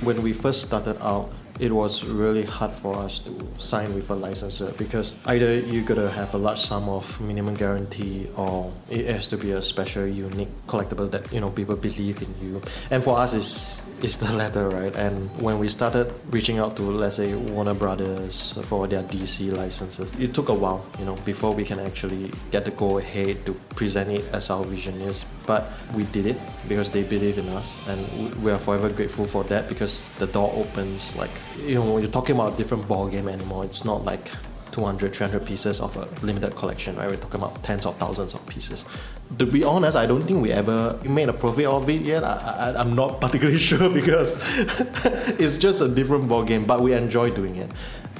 When 0.00 0.20
we 0.22 0.32
first 0.32 0.62
started 0.62 1.00
out, 1.00 1.32
it 1.58 1.72
was 1.72 2.04
really 2.04 2.44
hard 2.44 2.72
for 2.72 2.96
us 2.96 3.18
to 3.20 3.32
sign 3.58 3.94
with 3.94 4.10
a 4.10 4.14
licensor 4.14 4.72
because 4.78 5.14
either 5.26 5.58
you 5.58 5.82
gotta 5.82 6.10
have 6.10 6.34
a 6.34 6.38
large 6.38 6.60
sum 6.60 6.88
of 6.88 7.20
minimum 7.20 7.54
guarantee 7.54 8.28
or 8.36 8.72
it 8.90 9.06
has 9.06 9.26
to 9.28 9.36
be 9.36 9.52
a 9.52 9.62
special 9.62 10.06
unique 10.06 10.48
collectible 10.66 11.10
that 11.10 11.32
you 11.32 11.40
know 11.40 11.50
people 11.50 11.76
believe 11.76 12.22
in 12.22 12.34
you. 12.40 12.62
And 12.90 13.02
for 13.02 13.18
us 13.18 13.34
it's 13.34 13.82
it's 14.02 14.16
the 14.16 14.32
latter 14.36 14.68
right? 14.68 14.94
And 14.96 15.30
when 15.40 15.58
we 15.58 15.68
started 15.68 16.12
reaching 16.30 16.58
out 16.58 16.76
to 16.76 16.82
let's 16.82 17.16
say 17.16 17.34
warner 17.34 17.74
brothers 17.74 18.58
for 18.64 18.86
their 18.86 19.02
dc 19.02 19.52
licenses 19.56 20.10
it 20.18 20.34
took 20.34 20.48
a 20.48 20.54
while 20.54 20.84
you 20.98 21.04
know 21.04 21.16
before 21.24 21.54
we 21.54 21.64
can 21.64 21.78
actually 21.80 22.30
get 22.50 22.64
the 22.64 22.70
go 22.72 22.98
ahead 22.98 23.44
to 23.46 23.52
present 23.74 24.10
it 24.10 24.24
as 24.32 24.50
our 24.50 24.64
vision 24.64 25.00
is. 25.00 25.24
But 25.46 25.70
we 25.94 26.04
did 26.04 26.26
it 26.26 26.38
because 26.68 26.90
they 26.90 27.02
believe 27.02 27.38
in 27.38 27.48
us 27.48 27.76
and 27.88 28.00
we 28.42 28.50
are 28.50 28.58
forever 28.58 28.88
grateful 28.90 29.24
for 29.24 29.44
that 29.44 29.68
because 29.68 30.10
the 30.18 30.26
door 30.26 30.52
opens 30.54 31.14
like 31.16 31.30
you 31.64 31.76
know 31.76 31.92
when 31.92 32.02
you're 32.02 32.10
talking 32.10 32.34
about 32.34 32.54
a 32.54 32.56
different 32.56 32.86
ball 32.86 33.08
game 33.08 33.28
anymore 33.28 33.64
it's 33.64 33.84
not 33.84 34.04
like 34.04 34.30
200 34.72 35.14
300 35.14 35.46
pieces 35.46 35.80
of 35.80 35.96
a 35.96 36.08
limited 36.24 36.54
collection 36.56 36.96
right? 36.96 37.08
We're 37.08 37.16
talking 37.16 37.40
about 37.40 37.62
tens 37.62 37.86
of 37.86 37.96
thousands 37.96 38.34
of 38.34 38.46
pieces. 38.46 38.84
To 39.38 39.46
be 39.46 39.62
honest 39.64 39.96
i 39.96 40.06
don't 40.06 40.22
think 40.22 40.42
we 40.42 40.52
ever 40.52 40.98
made 41.04 41.28
a 41.28 41.32
profit 41.32 41.66
of 41.66 41.88
it 41.88 42.02
yet. 42.02 42.24
I, 42.24 42.72
I, 42.74 42.80
i'm 42.80 42.94
not 42.94 43.20
particularly 43.24 43.58
sure 43.58 43.88
because 43.88 44.36
it's 45.38 45.58
just 45.58 45.80
a 45.80 45.88
different 45.88 46.28
ball 46.28 46.44
game 46.44 46.64
but 46.64 46.80
we 46.80 46.94
enjoy 46.94 47.30
doing 47.30 47.56
it. 47.56 47.70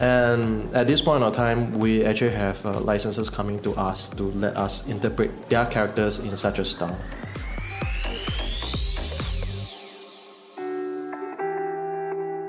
And 0.01 0.73
at 0.75 0.87
this 0.87 1.01
point 1.01 1.25
of 1.25 1.33
time 1.33 1.73
we 1.73 2.05
actually 2.05 2.31
have 2.31 2.65
uh, 2.65 2.81
licenses 2.81 3.29
coming 3.29 3.61
to 3.63 3.75
us 3.75 4.09
to 4.11 4.25
let 4.33 4.57
us 4.57 4.87
interpret 4.87 5.49
their 5.49 5.67
characters 5.67 6.19
in 6.21 6.37
such 6.37 6.59
a 6.59 6.65
style. 6.65 6.97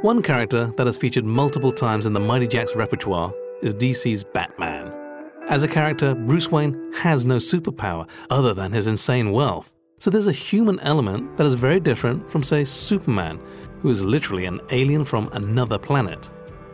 One 0.01 0.21
character 0.21 0.67
that 0.77 0.87
has 0.87 0.95
featured 0.95 1.25
multiple 1.25 1.73
times 1.73 2.05
in 2.05 2.13
the 2.13 2.21
Mighty 2.21 2.47
Jaxx 2.47 2.73
repertoire 2.73 3.33
is 3.61 3.75
DC's 3.75 4.23
Batman. 4.23 4.93
As 5.47 5.63
a 5.63 5.67
character, 5.67 6.13
Bruce 6.13 6.51
Wayne 6.51 6.93
has 6.93 7.25
no 7.25 7.37
superpower 7.37 8.07
other 8.29 8.53
than 8.53 8.71
his 8.71 8.87
insane 8.87 9.31
wealth. 9.31 9.73
So 9.99 10.09
there's 10.09 10.27
a 10.27 10.31
human 10.31 10.79
element 10.79 11.37
that 11.37 11.45
is 11.45 11.55
very 11.55 11.79
different 11.79 12.29
from, 12.31 12.43
say, 12.43 12.63
Superman, 12.63 13.39
who 13.81 13.89
is 13.89 14.01
literally 14.01 14.45
an 14.45 14.61
alien 14.69 15.03
from 15.03 15.29
another 15.33 15.77
planet. 15.77 16.29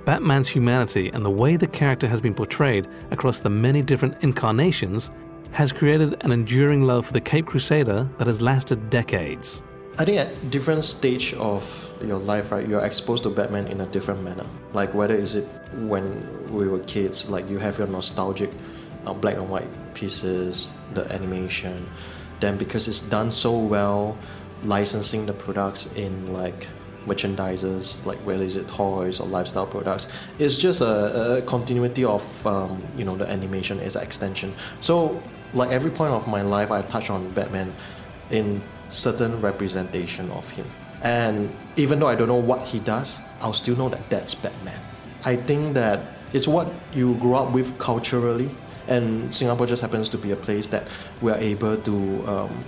Batman's 0.05 0.47
humanity 0.47 1.09
and 1.09 1.25
the 1.25 1.31
way 1.31 1.55
the 1.55 1.67
character 1.67 2.07
has 2.07 2.21
been 2.21 2.35
portrayed 2.35 2.87
across 3.11 3.39
the 3.39 3.49
many 3.49 3.81
different 3.81 4.21
incarnations 4.21 5.09
has 5.51 5.71
created 5.71 6.23
an 6.25 6.31
enduring 6.31 6.83
love 6.83 7.05
for 7.05 7.13
the 7.13 7.21
Cape 7.21 7.47
Crusader 7.47 8.09
that 8.17 8.27
has 8.27 8.41
lasted 8.41 8.89
decades. 8.89 9.63
I 9.97 10.03
think 10.03 10.19
at 10.19 10.51
different 10.51 10.83
stage 10.83 11.33
of 11.35 11.63
your 12.03 12.19
life, 12.19 12.51
right, 12.51 12.67
you're 12.67 12.83
exposed 12.83 13.23
to 13.23 13.29
Batman 13.29 13.67
in 13.67 13.79
a 13.79 13.85
different 13.85 14.23
manner. 14.23 14.45
Like 14.73 14.93
whether 14.93 15.15
is 15.15 15.35
it 15.35 15.47
when 15.87 16.53
we 16.53 16.67
were 16.67 16.79
kids, 16.79 17.29
like 17.29 17.49
you 17.49 17.59
have 17.59 17.77
your 17.77 17.87
nostalgic 17.87 18.51
uh, 19.05 19.13
black 19.13 19.35
and 19.35 19.49
white 19.49 19.69
pieces, 19.93 20.73
the 20.93 21.09
animation. 21.13 21.89
Then 22.41 22.57
because 22.57 22.89
it's 22.89 23.01
done 23.01 23.31
so 23.31 23.57
well, 23.57 24.17
licensing 24.63 25.25
the 25.25 25.33
products 25.33 25.85
in 25.95 26.33
like 26.33 26.67
merchandises, 27.05 28.05
like 28.05 28.17
whether 28.19 28.43
is 28.43 28.57
it 28.57 28.67
toys 28.67 29.21
or 29.21 29.27
lifestyle 29.27 29.67
products, 29.67 30.09
it's 30.39 30.57
just 30.57 30.81
a, 30.81 31.37
a 31.37 31.41
continuity 31.43 32.03
of 32.03 32.45
um, 32.45 32.83
you 32.97 33.05
know 33.05 33.15
the 33.15 33.29
animation 33.29 33.79
as 33.79 33.95
an 33.95 34.03
extension. 34.03 34.53
So 34.81 35.23
like 35.53 35.71
every 35.71 35.91
point 35.91 36.13
of 36.13 36.27
my 36.27 36.41
life, 36.41 36.69
I've 36.69 36.89
touched 36.89 37.09
on 37.09 37.29
Batman 37.31 37.73
in 38.29 38.61
certain 38.89 39.41
representation 39.41 40.31
of 40.31 40.49
him. 40.49 40.65
And 41.03 41.55
even 41.75 41.99
though 41.99 42.07
I 42.07 42.15
don't 42.15 42.27
know 42.27 42.35
what 42.35 42.65
he 42.67 42.79
does, 42.79 43.21
I'll 43.41 43.53
still 43.53 43.75
know 43.75 43.89
that 43.89 44.09
that's 44.09 44.33
Batman. 44.33 44.79
I 45.23 45.35
think 45.35 45.73
that 45.73 46.01
it's 46.33 46.47
what 46.47 46.71
you 46.93 47.15
grow 47.15 47.35
up 47.35 47.53
with 47.53 47.77
culturally, 47.77 48.49
and 48.87 49.33
Singapore 49.33 49.67
just 49.67 49.81
happens 49.81 50.09
to 50.09 50.17
be 50.17 50.31
a 50.31 50.35
place 50.35 50.67
that 50.67 50.87
we 51.21 51.31
are 51.31 51.37
able 51.37 51.77
to 51.77 52.27
um, 52.27 52.63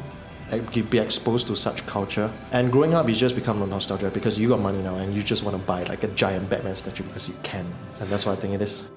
be 0.74 0.98
exposed 0.98 1.48
to 1.48 1.56
such 1.56 1.86
culture. 1.86 2.32
And 2.52 2.72
growing 2.72 2.94
up, 2.94 3.08
you 3.08 3.14
just 3.14 3.36
become 3.36 3.62
a 3.62 3.68
nostalgia 3.68 4.10
because 4.10 4.40
you 4.40 4.50
got 4.50 4.60
money 4.60 4.82
now 4.82 4.96
and 4.96 5.14
you 5.14 5.24
just 5.24 5.44
want 5.44 5.58
to 5.58 5.64
buy 5.64 5.84
like 5.84 6.04
a 6.04 6.08
giant 6.10 6.50
Batman 6.50 6.76
statue 6.76 7.04
because 7.04 7.28
you 7.28 7.36
can. 7.44 7.66
And 8.00 8.10
that's 8.10 8.26
what 8.26 8.38
I 8.38 8.42
think 8.42 8.54
it 8.54 8.62
is. 8.62 8.90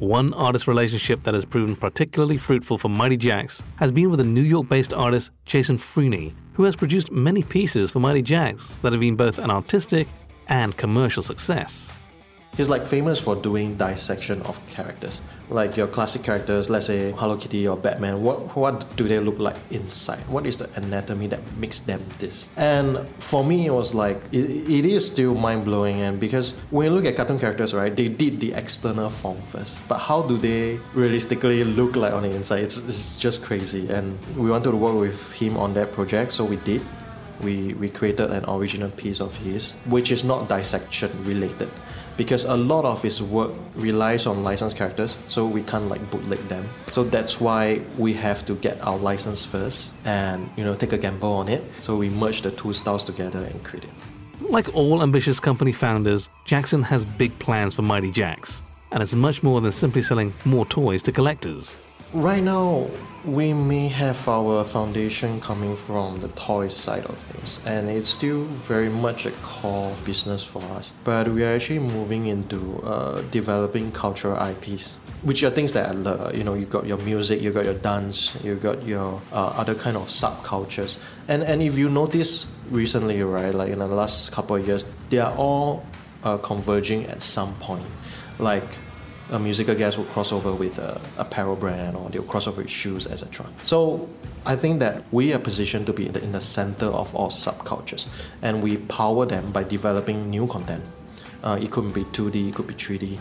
One 0.00 0.34
artist 0.34 0.66
relationship 0.66 1.22
that 1.22 1.34
has 1.34 1.44
proven 1.44 1.76
particularly 1.76 2.36
fruitful 2.36 2.78
for 2.78 2.88
Mighty 2.88 3.16
Jaxx 3.16 3.62
has 3.76 3.92
been 3.92 4.10
with 4.10 4.18
the 4.18 4.24
New 4.24 4.42
York 4.42 4.68
based 4.68 4.92
artist 4.92 5.30
Jason 5.46 5.78
Freeny, 5.78 6.34
who 6.54 6.64
has 6.64 6.74
produced 6.74 7.12
many 7.12 7.44
pieces 7.44 7.92
for 7.92 8.00
Mighty 8.00 8.22
Jaxx 8.22 8.80
that 8.80 8.92
have 8.92 9.00
been 9.00 9.14
both 9.14 9.38
an 9.38 9.52
artistic 9.52 10.08
and 10.48 10.76
commercial 10.76 11.22
success. 11.22 11.92
He's 12.56 12.68
like 12.68 12.84
famous 12.84 13.20
for 13.20 13.36
doing 13.36 13.76
dissection 13.76 14.42
of 14.42 14.64
characters. 14.66 15.20
Like 15.50 15.76
your 15.76 15.86
classic 15.86 16.22
characters, 16.22 16.70
let's 16.70 16.86
say 16.86 17.12
Hello 17.12 17.36
Kitty 17.36 17.68
or 17.68 17.76
Batman, 17.76 18.22
what 18.22 18.56
what 18.56 18.96
do 18.96 19.06
they 19.06 19.20
look 19.20 19.38
like 19.38 19.56
inside? 19.70 20.20
What 20.28 20.46
is 20.46 20.56
the 20.56 20.70
anatomy 20.76 21.26
that 21.28 21.40
makes 21.56 21.80
them 21.80 22.02
this? 22.18 22.48
And 22.56 23.06
for 23.18 23.44
me, 23.44 23.66
it 23.66 23.72
was 23.72 23.94
like 23.94 24.16
it, 24.32 24.48
it 24.70 24.84
is 24.84 25.06
still 25.06 25.34
mind 25.34 25.64
blowing. 25.64 26.00
And 26.00 26.18
because 26.18 26.52
when 26.70 26.86
you 26.86 26.92
look 26.92 27.04
at 27.04 27.16
cartoon 27.16 27.38
characters, 27.38 27.74
right, 27.74 27.94
they 27.94 28.08
did 28.08 28.40
the 28.40 28.54
external 28.54 29.10
form 29.10 29.40
first, 29.42 29.86
but 29.86 29.98
how 29.98 30.22
do 30.22 30.38
they 30.38 30.80
realistically 30.94 31.62
look 31.62 31.94
like 31.94 32.12
on 32.12 32.22
the 32.22 32.30
inside? 32.30 32.64
It's, 32.64 32.78
it's 32.78 33.16
just 33.18 33.42
crazy. 33.42 33.88
And 33.90 34.18
we 34.36 34.50
wanted 34.50 34.70
to 34.70 34.76
work 34.76 34.96
with 34.96 35.32
him 35.32 35.56
on 35.56 35.74
that 35.74 35.92
project, 35.92 36.32
so 36.32 36.44
we 36.44 36.56
did 36.56 36.82
we, 37.42 37.74
we 37.74 37.88
created 37.88 38.30
an 38.30 38.44
original 38.48 38.90
piece 38.90 39.20
of 39.20 39.36
his, 39.36 39.72
which 39.86 40.10
is 40.12 40.24
not 40.24 40.48
dissection 40.48 41.10
related 41.24 41.70
because 42.16 42.44
a 42.44 42.56
lot 42.56 42.84
of 42.84 43.02
his 43.02 43.22
work 43.22 43.52
relies 43.74 44.26
on 44.26 44.44
licensed 44.44 44.76
characters, 44.76 45.18
so 45.28 45.46
we 45.46 45.62
can't 45.62 45.88
like 45.88 46.10
bootleg 46.10 46.40
them. 46.48 46.68
So 46.88 47.04
that's 47.04 47.40
why 47.40 47.82
we 47.98 48.12
have 48.14 48.44
to 48.46 48.54
get 48.54 48.84
our 48.86 48.98
license 48.98 49.44
first 49.44 49.92
and 50.04 50.48
you 50.56 50.64
know 50.64 50.74
take 50.74 50.92
a 50.92 50.98
gamble 50.98 51.32
on 51.32 51.48
it. 51.48 51.62
So 51.78 51.96
we 51.96 52.08
merge 52.08 52.42
the 52.42 52.50
two 52.50 52.72
styles 52.72 53.04
together 53.04 53.40
and 53.40 53.62
create 53.64 53.84
it. 53.84 53.90
Like 54.40 54.74
all 54.74 55.02
ambitious 55.02 55.40
company 55.40 55.72
founders, 55.72 56.28
Jackson 56.44 56.82
has 56.82 57.04
big 57.04 57.36
plans 57.38 57.74
for 57.74 57.82
Mighty 57.82 58.10
Jaxx, 58.10 58.62
and 58.92 59.02
it's 59.02 59.14
much 59.14 59.42
more 59.42 59.60
than 59.60 59.72
simply 59.72 60.02
selling 60.02 60.34
more 60.44 60.66
toys 60.66 61.02
to 61.04 61.12
collectors. 61.12 61.76
Right 62.14 62.44
now, 62.44 62.86
we 63.24 63.52
may 63.52 63.88
have 63.88 64.28
our 64.28 64.62
foundation 64.62 65.40
coming 65.40 65.74
from 65.74 66.20
the 66.20 66.28
toy 66.28 66.68
side 66.68 67.06
of 67.06 67.18
things, 67.18 67.58
and 67.66 67.90
it's 67.90 68.08
still 68.08 68.44
very 68.44 68.88
much 68.88 69.26
a 69.26 69.32
core 69.42 69.92
business 70.04 70.44
for 70.44 70.62
us. 70.78 70.92
But 71.02 71.26
we 71.26 71.42
are 71.42 71.56
actually 71.56 71.80
moving 71.80 72.26
into 72.26 72.80
uh, 72.84 73.22
developing 73.32 73.90
cultural 73.90 74.40
IPs, 74.40 74.94
which 75.24 75.42
are 75.42 75.50
things 75.50 75.72
that 75.72 75.88
I 75.88 75.90
love. 75.90 76.36
You 76.36 76.44
know, 76.44 76.54
you 76.54 76.66
got 76.66 76.86
your 76.86 76.98
music, 76.98 77.42
you 77.42 77.50
got 77.50 77.64
your 77.64 77.74
dance, 77.74 78.40
you 78.44 78.54
got 78.54 78.86
your 78.86 79.20
uh, 79.32 79.46
other 79.58 79.74
kind 79.74 79.96
of 79.96 80.06
subcultures, 80.06 81.00
and 81.26 81.42
and 81.42 81.62
if 81.62 81.76
you 81.76 81.88
notice 81.88 82.46
recently, 82.70 83.20
right, 83.24 83.52
like 83.52 83.72
in 83.72 83.80
the 83.80 83.88
last 83.88 84.30
couple 84.30 84.54
of 84.54 84.64
years, 84.64 84.86
they 85.10 85.18
are 85.18 85.34
all 85.36 85.84
uh, 86.22 86.38
converging 86.38 87.06
at 87.06 87.22
some 87.22 87.54
point, 87.56 87.82
like 88.38 88.78
a 89.34 89.38
musical 89.38 89.74
guest 89.74 89.98
will 89.98 90.04
cross 90.04 90.30
over 90.30 90.54
with 90.54 90.78
a 90.78 91.00
apparel 91.18 91.56
brand 91.56 91.96
or 91.96 92.08
they'll 92.10 92.22
cross 92.22 92.46
over 92.46 92.62
with 92.62 92.70
shoes, 92.70 93.08
etc. 93.08 93.44
So 93.64 94.08
I 94.46 94.54
think 94.54 94.78
that 94.78 95.02
we 95.10 95.34
are 95.34 95.40
positioned 95.40 95.86
to 95.86 95.92
be 95.92 96.06
in 96.06 96.12
the, 96.12 96.22
in 96.22 96.30
the 96.30 96.40
center 96.40 96.86
of 96.86 97.12
all 97.16 97.30
subcultures 97.30 98.06
and 98.42 98.62
we 98.62 98.76
power 98.76 99.26
them 99.26 99.50
by 99.50 99.64
developing 99.64 100.30
new 100.30 100.46
content. 100.46 100.84
Uh, 101.42 101.58
it 101.60 101.72
could 101.72 101.92
be 101.92 102.04
2D, 102.04 102.50
it 102.50 102.54
could 102.54 102.68
be 102.68 102.74
3D, 102.74 103.18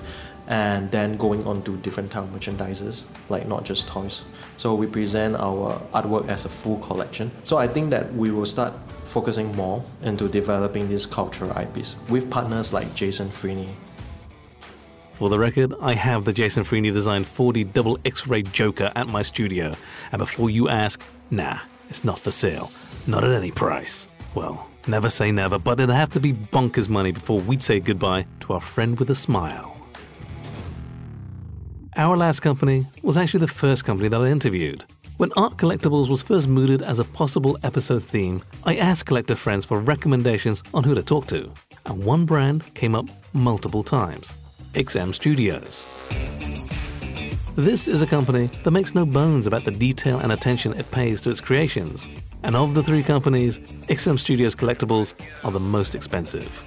and 0.47 0.91
then 0.91 1.17
going 1.17 1.43
on 1.47 1.63
to 1.63 1.77
different 1.77 2.11
type 2.11 2.23
of 2.23 2.29
merchandises, 2.29 3.03
like 3.29 3.47
not 3.47 3.65
just 3.65 3.87
toys. 3.87 4.23
So 4.57 4.75
we 4.75 4.85
present 4.85 5.35
our 5.37 5.79
artwork 5.95 6.27
as 6.29 6.45
a 6.45 6.49
full 6.49 6.77
collection. 6.77 7.31
So 7.43 7.57
I 7.57 7.67
think 7.67 7.89
that 7.89 8.13
we 8.13 8.29
will 8.29 8.45
start 8.45 8.71
focusing 9.05 9.53
more 9.55 9.83
into 10.03 10.29
developing 10.29 10.87
these 10.89 11.07
cultural 11.07 11.51
IPs 11.57 11.95
with 12.07 12.29
partners 12.29 12.71
like 12.71 12.93
Jason 12.93 13.31
Freeny 13.31 13.69
for 15.13 15.29
the 15.29 15.37
record, 15.37 15.73
I 15.79 15.93
have 15.93 16.25
the 16.25 16.33
Jason 16.33 16.63
Freeny 16.63 16.89
designed 16.89 17.25
4D 17.25 17.71
double 17.71 17.99
X-ray 18.03 18.41
Joker 18.41 18.91
at 18.95 19.07
my 19.07 19.21
studio, 19.21 19.75
and 20.11 20.19
before 20.19 20.49
you 20.49 20.69
ask, 20.69 21.01
nah, 21.29 21.59
it's 21.89 22.03
not 22.03 22.19
for 22.19 22.31
sale. 22.31 22.71
Not 23.05 23.23
at 23.23 23.31
any 23.31 23.51
price. 23.51 24.07
Well, 24.33 24.67
never 24.87 25.09
say 25.09 25.31
never, 25.31 25.59
but 25.59 25.79
it'd 25.79 25.95
have 25.95 26.09
to 26.11 26.19
be 26.19 26.33
bonkers 26.33 26.89
money 26.89 27.11
before 27.11 27.39
we'd 27.39 27.61
say 27.61 27.79
goodbye 27.79 28.25
to 28.41 28.53
our 28.53 28.59
friend 28.59 28.97
with 28.99 29.11
a 29.11 29.15
smile. 29.15 29.77
Our 31.95 32.17
last 32.17 32.39
company 32.39 32.87
was 33.03 33.15
actually 33.15 33.41
the 33.41 33.53
first 33.53 33.85
company 33.85 34.09
that 34.09 34.19
I 34.19 34.27
interviewed. 34.27 34.83
When 35.17 35.31
Art 35.37 35.57
Collectibles 35.57 36.09
was 36.09 36.23
first 36.23 36.47
mooted 36.47 36.81
as 36.81 36.97
a 36.97 37.05
possible 37.05 37.55
episode 37.61 38.01
theme, 38.03 38.41
I 38.65 38.77
asked 38.77 39.05
collector 39.05 39.35
friends 39.35 39.63
for 39.63 39.79
recommendations 39.79 40.63
on 40.73 40.83
who 40.83 40.95
to 40.95 41.03
talk 41.03 41.27
to, 41.27 41.51
and 41.85 42.03
one 42.03 42.25
brand 42.25 42.73
came 42.73 42.95
up 42.95 43.05
multiple 43.31 43.83
times 43.83 44.33
XM 44.73 45.13
Studios. 45.13 45.87
This 47.55 47.87
is 47.87 48.01
a 48.01 48.07
company 48.07 48.49
that 48.63 48.71
makes 48.71 48.95
no 48.95 49.05
bones 49.05 49.45
about 49.45 49.65
the 49.65 49.71
detail 49.71 50.17
and 50.17 50.31
attention 50.31 50.73
it 50.73 50.89
pays 50.89 51.21
to 51.21 51.29
its 51.29 51.39
creations. 51.39 52.07
And 52.41 52.55
of 52.55 52.73
the 52.73 52.81
three 52.81 53.03
companies, 53.03 53.59
XM 53.89 54.17
Studios 54.17 54.55
collectibles 54.55 55.13
are 55.43 55.51
the 55.51 55.59
most 55.59 55.93
expensive. 55.93 56.63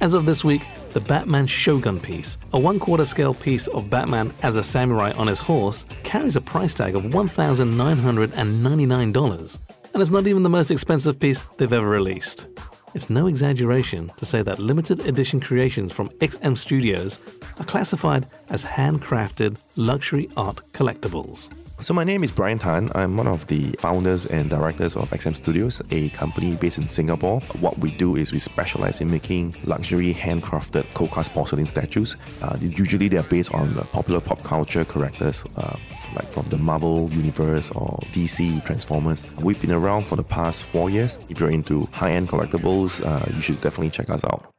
As 0.00 0.12
of 0.12 0.26
this 0.26 0.44
week, 0.44 0.60
the 0.92 1.00
Batman 1.00 1.46
Shogun 1.46 1.98
piece, 1.98 2.36
a 2.52 2.58
one 2.58 2.78
quarter 2.78 3.06
scale 3.06 3.32
piece 3.32 3.68
of 3.68 3.88
Batman 3.88 4.34
as 4.42 4.56
a 4.56 4.62
samurai 4.62 5.12
on 5.12 5.26
his 5.26 5.38
horse, 5.38 5.86
carries 6.04 6.36
a 6.36 6.42
price 6.42 6.74
tag 6.74 6.94
of 6.94 7.04
$1,999. 7.04 9.60
And 9.94 10.02
it's 10.02 10.10
not 10.10 10.26
even 10.26 10.42
the 10.42 10.50
most 10.50 10.70
expensive 10.70 11.18
piece 11.18 11.46
they've 11.56 11.72
ever 11.72 11.88
released. 11.88 12.48
It's 12.96 13.10
no 13.10 13.26
exaggeration 13.26 14.10
to 14.16 14.24
say 14.24 14.40
that 14.40 14.58
limited 14.58 15.00
edition 15.00 15.38
creations 15.38 15.92
from 15.92 16.08
XM 16.20 16.56
Studios 16.56 17.18
are 17.58 17.64
classified 17.64 18.26
as 18.48 18.64
handcrafted 18.64 19.56
luxury 19.76 20.28
art 20.36 20.60
collectibles. 20.72 21.50
So 21.80 21.92
my 21.92 22.04
name 22.04 22.24
is 22.24 22.30
Brian 22.30 22.58
Tan. 22.58 22.90
I'm 22.94 23.18
one 23.18 23.26
of 23.26 23.46
the 23.48 23.74
founders 23.78 24.24
and 24.24 24.48
directors 24.48 24.96
of 24.96 25.10
XM 25.10 25.36
Studios, 25.36 25.82
a 25.90 26.08
company 26.08 26.54
based 26.54 26.78
in 26.78 26.88
Singapore. 26.88 27.40
What 27.60 27.76
we 27.78 27.90
do 27.90 28.16
is 28.16 28.32
we 28.32 28.38
specialize 28.38 29.02
in 29.02 29.10
making 29.10 29.54
luxury 29.64 30.14
handcrafted 30.14 30.86
cold 30.94 31.10
cast 31.10 31.34
porcelain 31.34 31.66
statues. 31.66 32.16
Uh, 32.40 32.56
usually 32.60 33.08
they 33.08 33.18
are 33.18 33.24
based 33.24 33.52
on 33.52 33.74
popular 33.92 34.22
pop 34.22 34.42
culture 34.42 34.86
characters, 34.86 35.44
uh, 35.56 35.76
like 36.14 36.30
from 36.32 36.48
the 36.48 36.56
Marvel 36.56 37.10
universe 37.10 37.70
or 37.72 37.98
DC 38.12 38.64
Transformers. 38.64 39.26
We've 39.36 39.60
been 39.60 39.72
around 39.72 40.06
for 40.06 40.16
the 40.16 40.24
past 40.24 40.62
four 40.62 40.88
years. 40.88 41.18
If 41.28 41.40
you're 41.40 41.50
into 41.50 41.90
high-end 41.92 42.30
collectibles, 42.30 43.04
uh, 43.04 43.30
you 43.34 43.42
should 43.42 43.60
definitely 43.60 43.90
check 43.90 44.08
us 44.08 44.24
out. 44.24 44.55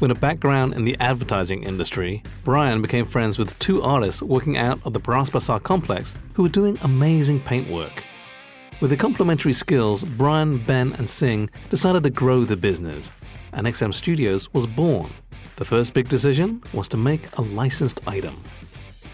With 0.00 0.10
a 0.10 0.14
background 0.14 0.74
in 0.74 0.84
the 0.84 0.96
advertising 0.98 1.62
industry, 1.62 2.22
Brian 2.42 2.80
became 2.80 3.04
friends 3.04 3.38
with 3.38 3.58
two 3.58 3.82
artists 3.82 4.22
working 4.22 4.56
out 4.56 4.80
of 4.84 4.92
the 4.92 4.98
Bras 4.98 5.28
Basah 5.28 5.62
complex 5.62 6.16
who 6.34 6.42
were 6.42 6.48
doing 6.48 6.78
amazing 6.82 7.40
paintwork. 7.40 8.02
With 8.80 8.90
their 8.90 8.98
complementary 8.98 9.52
skills, 9.52 10.02
Brian, 10.02 10.56
Ben, 10.64 10.94
and 10.94 11.08
Singh 11.08 11.50
decided 11.68 12.02
to 12.04 12.10
grow 12.10 12.44
the 12.44 12.56
business, 12.56 13.12
and 13.52 13.66
XM 13.66 13.92
Studios 13.92 14.52
was 14.54 14.66
born. 14.66 15.10
The 15.56 15.66
first 15.66 15.92
big 15.92 16.08
decision 16.08 16.62
was 16.72 16.88
to 16.88 16.96
make 16.96 17.36
a 17.36 17.42
licensed 17.42 18.00
item. 18.06 18.42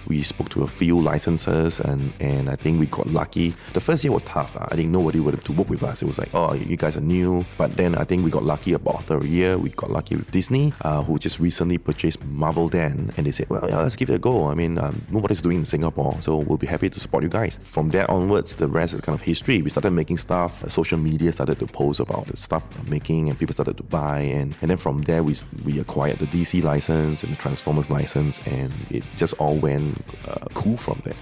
We 0.06 0.22
spoke 0.22 0.48
to 0.50 0.62
a 0.62 0.66
few 0.66 0.96
licensors 0.96 1.80
and, 1.80 2.12
and 2.20 2.48
I 2.48 2.56
think 2.56 2.78
we 2.80 2.86
got 2.86 3.06
lucky. 3.06 3.54
The 3.72 3.80
first 3.80 4.04
year 4.04 4.12
was 4.12 4.22
tough. 4.22 4.56
I 4.56 4.75
think 4.76 4.90
nobody 4.90 5.20
wanted 5.20 5.44
to 5.44 5.52
work 5.52 5.68
with 5.68 5.82
us. 5.82 6.02
It 6.02 6.06
was 6.06 6.18
like, 6.18 6.30
oh, 6.34 6.54
you 6.54 6.76
guys 6.76 6.96
are 6.96 7.00
new. 7.00 7.44
But 7.58 7.76
then 7.76 7.94
I 7.94 8.04
think 8.04 8.25
we 8.25 8.30
got 8.30 8.44
lucky 8.44 8.72
about 8.72 8.96
after 8.96 9.18
a 9.18 9.26
year. 9.26 9.58
We 9.58 9.70
got 9.70 9.90
lucky 9.90 10.16
with 10.16 10.30
Disney, 10.30 10.72
uh, 10.82 11.02
who 11.02 11.18
just 11.18 11.40
recently 11.40 11.78
purchased 11.78 12.25
Marvel 12.25 12.68
then. 12.68 13.12
And 13.16 13.26
they 13.26 13.30
said, 13.30 13.48
well, 13.50 13.68
yeah, 13.68 13.80
let's 13.80 13.96
give 13.96 14.10
it 14.10 14.14
a 14.14 14.18
go. 14.18 14.48
I 14.48 14.54
mean, 14.54 14.78
um, 14.78 15.02
nobody's 15.10 15.42
doing 15.42 15.58
in 15.58 15.64
Singapore. 15.64 16.20
So 16.20 16.36
we'll 16.36 16.58
be 16.58 16.66
happy 16.66 16.88
to 16.88 17.00
support 17.00 17.25
you 17.25 17.30
guys. 17.30 17.58
From 17.62 17.90
there 17.90 18.10
onwards, 18.10 18.54
the 18.54 18.68
rest 18.68 18.94
is 18.94 19.00
kind 19.00 19.14
of 19.14 19.22
history. 19.22 19.62
We 19.62 19.70
started 19.70 19.90
making 19.90 20.18
stuff. 20.18 20.68
Social 20.70 20.98
media 20.98 21.32
started 21.32 21.58
to 21.58 21.66
post 21.66 22.00
about 22.00 22.26
the 22.26 22.36
stuff 22.36 22.68
we're 22.78 22.90
making 22.90 23.28
and 23.28 23.38
people 23.38 23.52
started 23.52 23.76
to 23.78 23.82
buy. 23.82 24.20
And, 24.20 24.54
and 24.60 24.70
then 24.70 24.76
from 24.76 25.02
there, 25.02 25.22
we, 25.22 25.34
we 25.64 25.80
acquired 25.80 26.18
the 26.18 26.26
DC 26.26 26.62
license 26.62 27.22
and 27.22 27.32
the 27.32 27.36
Transformers 27.36 27.90
license. 27.90 28.40
And 28.46 28.72
it 28.90 29.04
just 29.16 29.34
all 29.40 29.56
went 29.56 29.95
uh, 30.28 30.46
cool 30.54 30.76
from 30.76 31.00
there. 31.04 31.14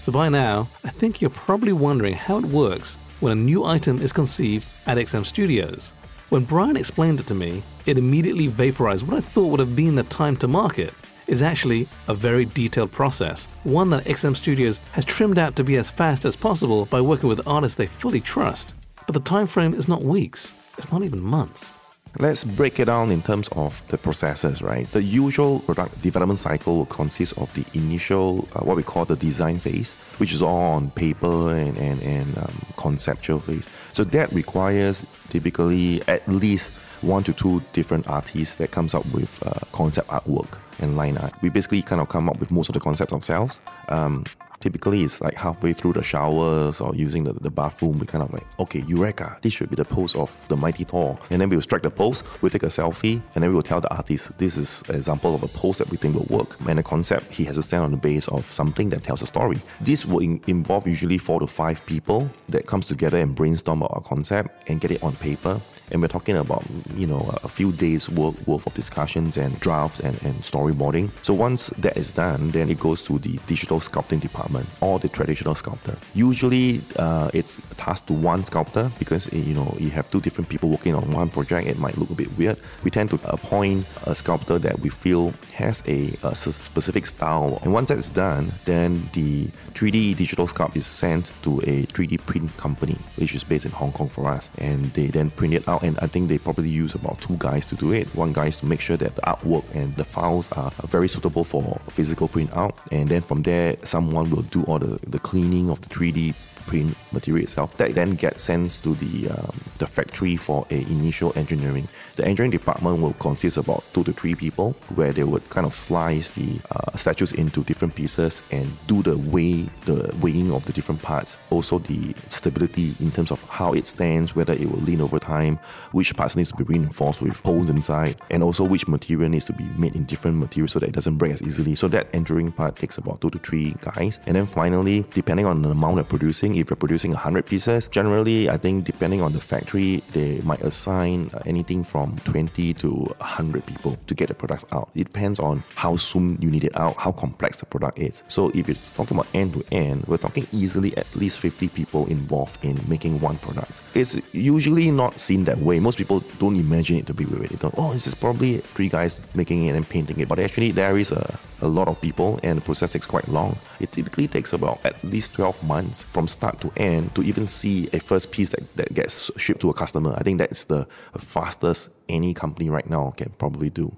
So 0.00 0.12
by 0.12 0.28
now, 0.28 0.68
I 0.84 0.90
think 0.90 1.20
you're 1.20 1.30
probably 1.30 1.72
wondering 1.72 2.14
how 2.14 2.38
it 2.38 2.44
works 2.44 2.96
when 3.20 3.32
a 3.32 3.40
new 3.40 3.64
item 3.64 4.00
is 4.02 4.12
conceived 4.12 4.68
at 4.86 4.98
XM 4.98 5.24
Studios. 5.24 5.92
When 6.28 6.44
Brian 6.44 6.76
explained 6.76 7.20
it 7.20 7.26
to 7.28 7.34
me, 7.34 7.62
it 7.86 7.96
immediately 7.96 8.48
vaporized 8.48 9.06
what 9.06 9.16
I 9.16 9.20
thought 9.20 9.48
would 9.48 9.60
have 9.60 9.76
been 9.76 9.94
the 9.94 10.02
time 10.02 10.36
to 10.38 10.48
market. 10.48 10.92
Is 11.26 11.42
actually 11.42 11.88
a 12.06 12.12
very 12.12 12.44
detailed 12.44 12.92
process, 12.92 13.46
one 13.62 13.88
that 13.90 14.04
XM 14.04 14.36
Studios 14.36 14.78
has 14.92 15.06
trimmed 15.06 15.38
out 15.38 15.56
to 15.56 15.64
be 15.64 15.76
as 15.76 15.90
fast 15.90 16.26
as 16.26 16.36
possible 16.36 16.84
by 16.86 17.00
working 17.00 17.30
with 17.30 17.46
artists 17.46 17.78
they 17.78 17.86
fully 17.86 18.20
trust. 18.20 18.74
But 19.06 19.14
the 19.14 19.20
time 19.20 19.46
frame 19.46 19.72
is 19.72 19.88
not 19.88 20.02
weeks, 20.02 20.52
it's 20.76 20.92
not 20.92 21.02
even 21.02 21.20
months. 21.20 21.72
Let's 22.20 22.44
break 22.44 22.78
it 22.78 22.84
down 22.84 23.10
in 23.10 23.22
terms 23.22 23.48
of 23.48 23.86
the 23.88 23.98
processes, 23.98 24.62
right? 24.62 24.86
The 24.86 25.02
usual 25.02 25.58
product 25.60 26.00
development 26.00 26.38
cycle 26.38 26.76
will 26.76 26.86
consist 26.86 27.36
of 27.38 27.52
the 27.54 27.64
initial, 27.76 28.48
uh, 28.54 28.60
what 28.60 28.76
we 28.76 28.84
call 28.84 29.04
the 29.04 29.16
design 29.16 29.56
phase, 29.56 29.94
which 30.18 30.32
is 30.32 30.40
all 30.40 30.74
on 30.74 30.90
paper 30.90 31.52
and, 31.52 31.76
and, 31.76 32.00
and 32.02 32.38
um, 32.38 32.54
conceptual 32.76 33.40
phase. 33.40 33.68
So 33.92 34.04
that 34.04 34.30
requires 34.32 35.04
typically 35.30 36.02
at 36.06 36.26
least 36.28 36.70
one 37.02 37.24
to 37.24 37.32
two 37.32 37.62
different 37.72 38.08
artists 38.08 38.56
that 38.56 38.70
comes 38.70 38.94
up 38.94 39.04
with 39.12 39.44
uh, 39.44 39.58
concept 39.72 40.08
artwork 40.08 40.58
and 40.80 40.96
line 40.96 41.18
art. 41.18 41.32
We 41.42 41.48
basically 41.48 41.82
kind 41.82 42.00
of 42.00 42.08
come 42.08 42.28
up 42.28 42.38
with 42.38 42.52
most 42.52 42.68
of 42.68 42.74
the 42.74 42.80
concepts 42.80 43.12
ourselves. 43.12 43.60
Um, 43.88 44.24
typically 44.64 45.02
it's 45.02 45.20
like 45.20 45.34
halfway 45.34 45.74
through 45.74 45.92
the 45.92 46.02
showers 46.02 46.80
or 46.80 46.94
using 46.94 47.22
the, 47.24 47.34
the 47.34 47.50
bathroom, 47.50 47.98
we 47.98 48.06
kind 48.06 48.24
of 48.24 48.32
like, 48.32 48.46
okay, 48.58 48.82
Eureka, 48.86 49.36
this 49.42 49.52
should 49.52 49.68
be 49.68 49.76
the 49.76 49.84
pose 49.84 50.16
of 50.16 50.30
the 50.48 50.56
mighty 50.56 50.84
Thor. 50.84 51.18
And 51.28 51.38
then 51.38 51.50
we'll 51.50 51.60
strike 51.60 51.82
the 51.82 51.90
pose, 51.90 52.22
we'll 52.40 52.48
take 52.48 52.62
a 52.62 52.68
selfie, 52.68 53.20
and 53.34 53.42
then 53.42 53.50
we 53.50 53.56
will 53.56 53.62
tell 53.62 53.82
the 53.82 53.94
artist, 53.94 54.38
this 54.38 54.56
is 54.56 54.82
an 54.88 54.94
example 54.94 55.34
of 55.34 55.42
a 55.42 55.48
pose 55.48 55.76
that 55.76 55.90
we 55.90 55.98
think 55.98 56.14
will 56.14 56.38
work. 56.38 56.56
And 56.66 56.78
the 56.78 56.82
concept, 56.82 57.30
he 57.30 57.44
has 57.44 57.56
to 57.56 57.62
stand 57.62 57.84
on 57.84 57.90
the 57.90 57.98
base 57.98 58.26
of 58.28 58.46
something 58.46 58.88
that 58.88 59.02
tells 59.02 59.20
a 59.20 59.26
story. 59.26 59.60
This 59.82 60.06
will 60.06 60.20
in- 60.20 60.42
involve 60.46 60.86
usually 60.86 61.18
four 61.18 61.40
to 61.40 61.46
five 61.46 61.84
people 61.84 62.30
that 62.48 62.66
comes 62.66 62.86
together 62.86 63.18
and 63.18 63.34
brainstorm 63.34 63.82
about 63.82 63.98
a 63.98 64.00
concept 64.00 64.70
and 64.70 64.80
get 64.80 64.90
it 64.90 65.02
on 65.02 65.12
paper 65.16 65.60
and 65.90 66.00
we're 66.00 66.08
talking 66.08 66.36
about 66.36 66.64
you 66.96 67.06
know 67.06 67.20
a 67.42 67.48
few 67.48 67.72
days 67.72 68.08
worth, 68.08 68.46
worth 68.46 68.66
of 68.66 68.74
discussions 68.74 69.36
and 69.36 69.58
drafts 69.60 70.00
and, 70.00 70.14
and 70.22 70.34
storyboarding 70.36 71.10
so 71.22 71.34
once 71.34 71.68
that 71.70 71.96
is 71.96 72.10
done 72.10 72.50
then 72.50 72.70
it 72.70 72.78
goes 72.78 73.02
to 73.02 73.18
the 73.18 73.38
digital 73.46 73.78
sculpting 73.78 74.20
department 74.20 74.53
or 74.80 74.98
the 74.98 75.08
traditional 75.08 75.54
sculptor. 75.54 75.96
Usually 76.14 76.80
uh, 76.98 77.30
it's 77.34 77.60
tasked 77.76 78.06
to 78.08 78.14
one 78.14 78.44
sculptor 78.44 78.90
because 78.98 79.28
eh, 79.32 79.36
you 79.36 79.54
know 79.54 79.74
you 79.78 79.90
have 79.90 80.08
two 80.08 80.20
different 80.20 80.48
people 80.48 80.70
working 80.70 80.94
on 80.94 81.10
one 81.12 81.28
project. 81.28 81.66
It 81.68 81.78
might 81.78 81.96
look 81.98 82.10
a 82.10 82.14
bit 82.14 82.36
weird. 82.38 82.58
We 82.82 82.90
tend 82.90 83.10
to 83.10 83.18
appoint 83.24 83.86
a 84.06 84.14
sculptor 84.14 84.58
that 84.58 84.80
we 84.80 84.88
feel 84.88 85.34
has 85.54 85.82
a, 85.86 86.16
a 86.22 86.34
specific 86.34 87.06
style. 87.06 87.58
And 87.62 87.72
once 87.72 87.88
that's 87.88 88.10
done 88.10 88.52
then 88.64 89.08
the 89.12 89.46
3d 89.76 90.16
digital 90.16 90.46
sculpt 90.46 90.76
is 90.76 90.86
sent 90.86 91.32
to 91.42 91.60
a 91.60 91.84
3d 91.92 92.24
print 92.26 92.56
company 92.56 92.96
which 93.16 93.34
is 93.34 93.44
based 93.44 93.66
in 93.66 93.72
hong 93.72 93.92
kong 93.92 94.08
for 94.08 94.28
us. 94.28 94.50
And 94.58 94.86
they 94.96 95.08
then 95.08 95.30
print 95.30 95.54
it 95.54 95.68
out. 95.68 95.74
Out, 95.74 95.82
and 95.82 95.98
I 95.98 96.06
think 96.06 96.28
they 96.28 96.38
probably 96.38 96.68
use 96.68 96.94
about 96.94 97.20
two 97.20 97.34
guys 97.36 97.66
to 97.66 97.74
do 97.74 97.90
it. 97.92 98.06
One 98.14 98.32
guy 98.32 98.46
is 98.46 98.56
to 98.58 98.66
make 98.66 98.80
sure 98.80 98.96
that 98.96 99.16
the 99.16 99.22
artwork 99.22 99.64
and 99.74 99.92
the 99.96 100.04
files 100.04 100.48
are 100.52 100.70
very 100.86 101.08
suitable 101.08 101.42
for 101.42 101.80
physical 101.88 102.28
print 102.28 102.52
out, 102.54 102.78
and 102.92 103.08
then 103.08 103.22
from 103.22 103.42
there, 103.42 103.76
someone 103.82 104.30
will 104.34 104.42
do 104.42 104.64
all 104.64 104.78
the, 104.78 104.98
the 105.06 105.18
cleaning 105.18 105.70
of 105.70 105.80
the 105.80 105.88
3D 105.88 106.34
print 106.66 106.96
material 107.12 107.42
itself 107.42 107.76
that 107.76 107.94
then 107.94 108.14
gets 108.14 108.42
sent 108.42 108.82
to 108.82 108.94
the 108.94 109.30
um, 109.30 109.54
the 109.78 109.86
factory 109.86 110.36
for 110.36 110.66
a 110.70 110.80
initial 110.90 111.32
engineering. 111.36 111.88
The 112.16 112.24
engineering 112.24 112.52
department 112.52 113.00
will 113.00 113.14
consist 113.14 113.56
about 113.56 113.84
two 113.92 114.04
to 114.04 114.12
three 114.12 114.34
people, 114.34 114.72
where 114.94 115.12
they 115.12 115.24
would 115.24 115.48
kind 115.50 115.66
of 115.66 115.74
slice 115.74 116.34
the 116.34 116.60
uh, 116.70 116.96
statues 116.96 117.32
into 117.32 117.62
different 117.64 117.94
pieces 117.94 118.42
and 118.50 118.66
do 118.86 119.02
the 119.02 119.16
weigh 119.18 119.68
the 119.84 120.14
weighing 120.20 120.52
of 120.52 120.64
the 120.66 120.72
different 120.72 121.02
parts. 121.02 121.38
Also 121.50 121.78
the 121.78 122.14
stability 122.28 122.94
in 123.00 123.10
terms 123.10 123.30
of 123.30 123.42
how 123.48 123.72
it 123.72 123.86
stands, 123.86 124.34
whether 124.34 124.52
it 124.52 124.70
will 124.70 124.80
lean 124.80 125.00
over 125.00 125.18
time, 125.18 125.58
which 125.92 126.14
parts 126.16 126.36
needs 126.36 126.50
to 126.50 126.56
be 126.56 126.64
reinforced 126.64 127.22
with 127.22 127.40
holes 127.40 127.70
inside, 127.70 128.16
and 128.30 128.42
also 128.42 128.64
which 128.64 128.86
material 128.88 129.28
needs 129.28 129.44
to 129.44 129.52
be 129.52 129.64
made 129.76 129.96
in 129.96 130.04
different 130.04 130.36
materials 130.36 130.72
so 130.72 130.78
that 130.78 130.88
it 130.88 130.94
doesn't 130.94 131.16
break 131.16 131.32
as 131.32 131.42
easily. 131.42 131.74
So 131.74 131.88
that 131.88 132.08
engineering 132.14 132.52
part 132.52 132.76
takes 132.76 132.98
about 132.98 133.20
two 133.20 133.30
to 133.30 133.38
three 133.38 133.74
guys, 133.80 134.20
and 134.26 134.36
then 134.36 134.46
finally, 134.46 135.04
depending 135.12 135.46
on 135.46 135.62
the 135.62 135.70
amount 135.70 135.96
they're 135.96 136.04
producing 136.04 136.53
if 136.56 136.70
you're 136.70 136.76
producing 136.76 137.12
100 137.12 137.46
pieces, 137.46 137.88
generally, 137.88 138.48
I 138.48 138.56
think 138.56 138.84
depending 138.84 139.20
on 139.22 139.32
the 139.32 139.40
factory, 139.40 140.02
they 140.12 140.40
might 140.40 140.60
assign 140.62 141.30
uh, 141.34 141.40
anything 141.46 141.84
from 141.84 142.16
20 142.24 142.74
to 142.74 142.90
100 142.90 143.66
people 143.66 143.96
to 144.06 144.14
get 144.14 144.28
the 144.28 144.34
products 144.34 144.64
out. 144.72 144.90
It 144.94 145.04
depends 145.04 145.38
on 145.38 145.62
how 145.74 145.96
soon 145.96 146.38
you 146.40 146.50
need 146.50 146.64
it 146.64 146.76
out, 146.76 146.96
how 146.96 147.12
complex 147.12 147.58
the 147.58 147.66
product 147.66 147.98
is. 147.98 148.24
So 148.28 148.50
if 148.54 148.68
it's 148.68 148.90
talking 148.90 149.16
about 149.16 149.28
end 149.34 149.54
to 149.54 149.64
end, 149.72 150.04
we're 150.06 150.18
talking 150.18 150.46
easily 150.52 150.96
at 150.96 151.06
least 151.16 151.38
50 151.38 151.68
people 151.68 152.06
involved 152.06 152.64
in 152.64 152.78
making 152.88 153.20
one 153.20 153.36
product. 153.38 153.82
It's 153.94 154.20
usually 154.32 154.90
not 154.90 155.18
seen 155.18 155.44
that 155.44 155.58
way. 155.58 155.80
Most 155.80 155.98
people 155.98 156.20
don't 156.38 156.56
imagine 156.56 156.96
it 156.98 157.06
to 157.06 157.14
be 157.14 157.24
way. 157.24 157.46
They 157.46 157.68
oh, 157.76 157.92
this 157.92 158.06
is 158.06 158.14
probably 158.14 158.58
three 158.58 158.88
guys 158.88 159.20
making 159.34 159.66
it 159.66 159.74
and 159.74 159.88
painting 159.88 160.20
it. 160.20 160.28
But 160.28 160.38
actually, 160.38 160.72
there 160.72 160.96
is 160.98 161.12
a, 161.12 161.38
a 161.60 161.68
lot 161.68 161.88
of 161.88 162.00
people 162.00 162.38
and 162.42 162.58
the 162.58 162.62
process 162.62 162.92
takes 162.92 163.06
quite 163.06 163.26
long. 163.28 163.56
It 163.80 163.92
typically 163.92 164.28
takes 164.28 164.52
about 164.52 164.84
at 164.84 165.02
least 165.04 165.34
12 165.34 165.62
months 165.64 166.04
from 166.04 166.28
start 166.28 166.43
start 166.44 166.60
to 166.60 166.70
end 166.76 167.14
to 167.14 167.22
even 167.22 167.46
see 167.46 167.88
a 167.94 167.98
first 167.98 168.30
piece 168.30 168.50
that, 168.50 168.62
that 168.76 168.92
gets 168.92 169.30
shipped 169.40 169.60
to 169.62 169.70
a 169.70 169.74
customer. 169.74 170.14
I 170.18 170.22
think 170.22 170.38
that's 170.38 170.64
the 170.64 170.86
fastest 171.16 171.90
any 172.08 172.34
company 172.34 172.68
right 172.68 172.88
now 172.88 173.14
can 173.16 173.30
probably 173.38 173.70
do. 173.70 173.96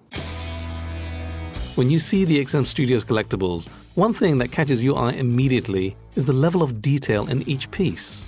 When 1.75 1.91
you 1.91 1.99
see 1.99 2.25
the 2.25 2.39
XM 2.45 2.65
Studios 2.65 3.05
collectibles, 3.05 3.67
one 3.97 4.15
thing 4.15 4.39
that 4.39 4.53
catches 4.53 4.83
your 4.83 4.97
eye 4.97 5.15
immediately 5.15 5.97
is 6.15 6.25
the 6.25 6.33
level 6.33 6.63
of 6.63 6.81
detail 6.81 7.27
in 7.29 7.43
each 7.49 7.69
piece. 7.73 8.27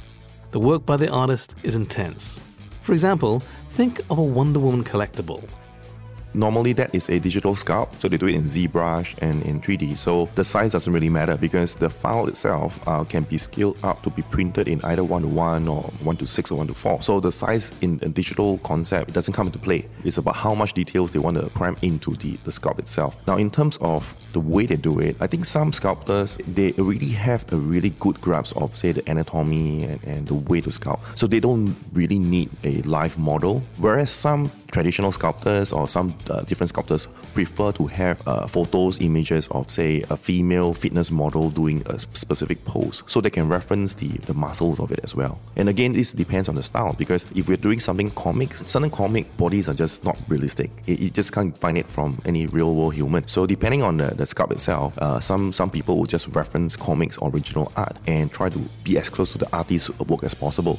The 0.51 0.59
work 0.59 0.85
by 0.85 0.97
the 0.97 1.09
artist 1.11 1.55
is 1.63 1.77
intense. 1.77 2.41
For 2.83 2.93
example, 2.93 3.41
think 3.79 4.01
of 4.11 4.19
a 4.19 4.23
Wonder 4.23 4.59
Woman 4.59 4.83
collectible. 4.83 5.45
Normally, 6.39 6.73
that 6.75 6.95
is 6.95 7.11
a 7.11 7.19
digital 7.19 7.57
sculpt, 7.57 7.99
so 7.99 8.07
they 8.07 8.17
do 8.17 8.29
it 8.29 8.37
in 8.37 8.45
ZBrush 8.45 9.19
and 9.21 9.43
in 9.43 9.61
3D. 9.61 9.99
So 9.99 10.29
the 10.37 10.45
size 10.45 10.71
doesn't 10.71 10.93
really 10.93 11.09
matter 11.09 11.37
because 11.37 11.75
the 11.75 11.91
file 11.91 12.29
itself 12.29 12.79
uh, 12.87 13.03
can 13.03 13.25
be 13.25 13.39
scaled 13.39 13.77
up 13.83 14.05
to 14.05 14.11
be 14.11 14.23
printed 14.23 14.69
in 14.69 14.81
either 14.85 15.03
1 15.03 15.23
to 15.23 15.29
1 15.29 15.67
or 15.67 15.83
1 15.83 16.17
to 16.19 16.27
6 16.29 16.51
or 16.53 16.59
1 16.59 16.69
to 16.69 16.75
4. 16.75 17.03
So 17.03 17.19
the 17.19 17.33
size 17.33 17.73
in 17.81 17.99
a 18.03 18.09
digital 18.09 18.59
concept 18.59 19.15
doesn't 19.15 19.35
come 19.35 19.49
into 19.49 19.59
play. 19.59 19.89
It's 20.05 20.19
about 20.19 20.37
how 20.37 20.55
much 20.55 20.75
details 20.75 21.11
they 21.11 21.19
want 21.19 21.39
to 21.39 21.51
cram 21.51 21.77
into 21.83 22.15
the, 22.15 22.39
the 22.45 22.53
sculpt 22.53 22.79
itself. 22.79 23.17
Now, 23.27 23.37
in 23.37 23.51
terms 23.51 23.77
of 23.79 24.15
the 24.33 24.39
way 24.39 24.65
they 24.65 24.77
do 24.77 25.01
it, 25.01 25.17
I 25.21 25.27
think 25.27 25.45
some 25.45 25.73
sculptors, 25.73 26.37
they 26.47 26.73
already 26.75 27.09
have 27.15 27.53
a 27.53 27.57
really 27.57 27.91
good 27.99 28.21
grasp 28.21 28.57
of, 28.57 28.77
say, 28.77 28.93
the 28.93 29.03
anatomy 29.11 29.87
and, 29.87 30.05
and 30.05 30.29
the 30.29 30.35
way 30.35 30.61
to 30.61 30.71
sculpt. 30.71 31.19
So 31.19 31.27
they 31.27 31.41
don't 31.41 31.75
really 31.93 32.21
need 32.21 32.51
a 32.63 32.81
live 32.83 33.19
model. 33.19 33.65
Whereas 33.79 34.13
some 34.13 34.53
traditional 34.71 35.13
sculptors 35.13 35.73
or 35.73 35.89
some 35.89 36.15
uh, 36.31 36.43
different 36.43 36.69
sculptors 36.69 37.07
prefer 37.35 37.73
to 37.73 37.87
have 37.87 38.21
uh, 38.27 38.47
photos, 38.47 39.01
images 39.01 39.49
of, 39.49 39.71
say, 39.71 40.05
a 40.11 40.17
female 40.17 40.75
fitness 40.75 41.11
model 41.11 41.51
doing 41.51 41.83
a 41.87 41.99
specific 41.99 42.65
pose 42.65 43.03
so 43.07 43.21
they 43.21 43.31
can 43.31 43.49
reference 43.49 43.95
the, 43.95 44.09
the 44.27 44.35
muscles 44.35 44.81
of 44.81 44.91
it 44.93 45.01
as 45.03 45.15
well. 45.15 45.39
And 45.57 45.69
again, 45.69 45.93
this 45.93 46.13
depends 46.13 46.49
on 46.49 46.55
the 46.55 46.63
style 46.63 46.93
because 46.93 47.27
if 47.35 47.49
we're 47.49 47.57
doing 47.57 47.81
something 47.81 48.11
comics, 48.11 48.63
certain 48.67 48.91
comic 48.91 49.37
bodies 49.37 49.69
are 49.69 49.75
just 49.75 50.05
not 50.05 50.19
realistic. 50.29 50.71
It, 50.87 51.01
you 51.01 51.11
just 51.11 51.33
can't 51.33 51.57
find 51.57 51.79
it 51.79 51.87
from 51.87 52.21
any 52.25 52.47
real 52.47 52.75
world 52.75 52.95
human. 52.95 53.27
So 53.27 53.47
depending 53.47 53.83
on 53.83 53.97
the, 53.97 54.09
the 54.15 54.25
sculpt 54.25 54.53
itself, 54.53 54.97
uh, 54.99 55.21
some, 55.21 55.53
some 55.53 55.71
people 55.71 55.97
will 55.97 56.07
just 56.07 56.29
reference 56.35 56.77
comics 56.77 57.19
original 57.23 57.73
art 57.77 57.97
and 58.07 58.31
try 58.31 58.49
to 58.49 58.59
be 58.85 58.99
as 58.99 59.09
close 59.09 59.33
to 59.33 59.39
the 59.39 59.49
artist's 59.57 59.91
work 60.01 60.25
as 60.25 60.35
possible. 60.35 60.79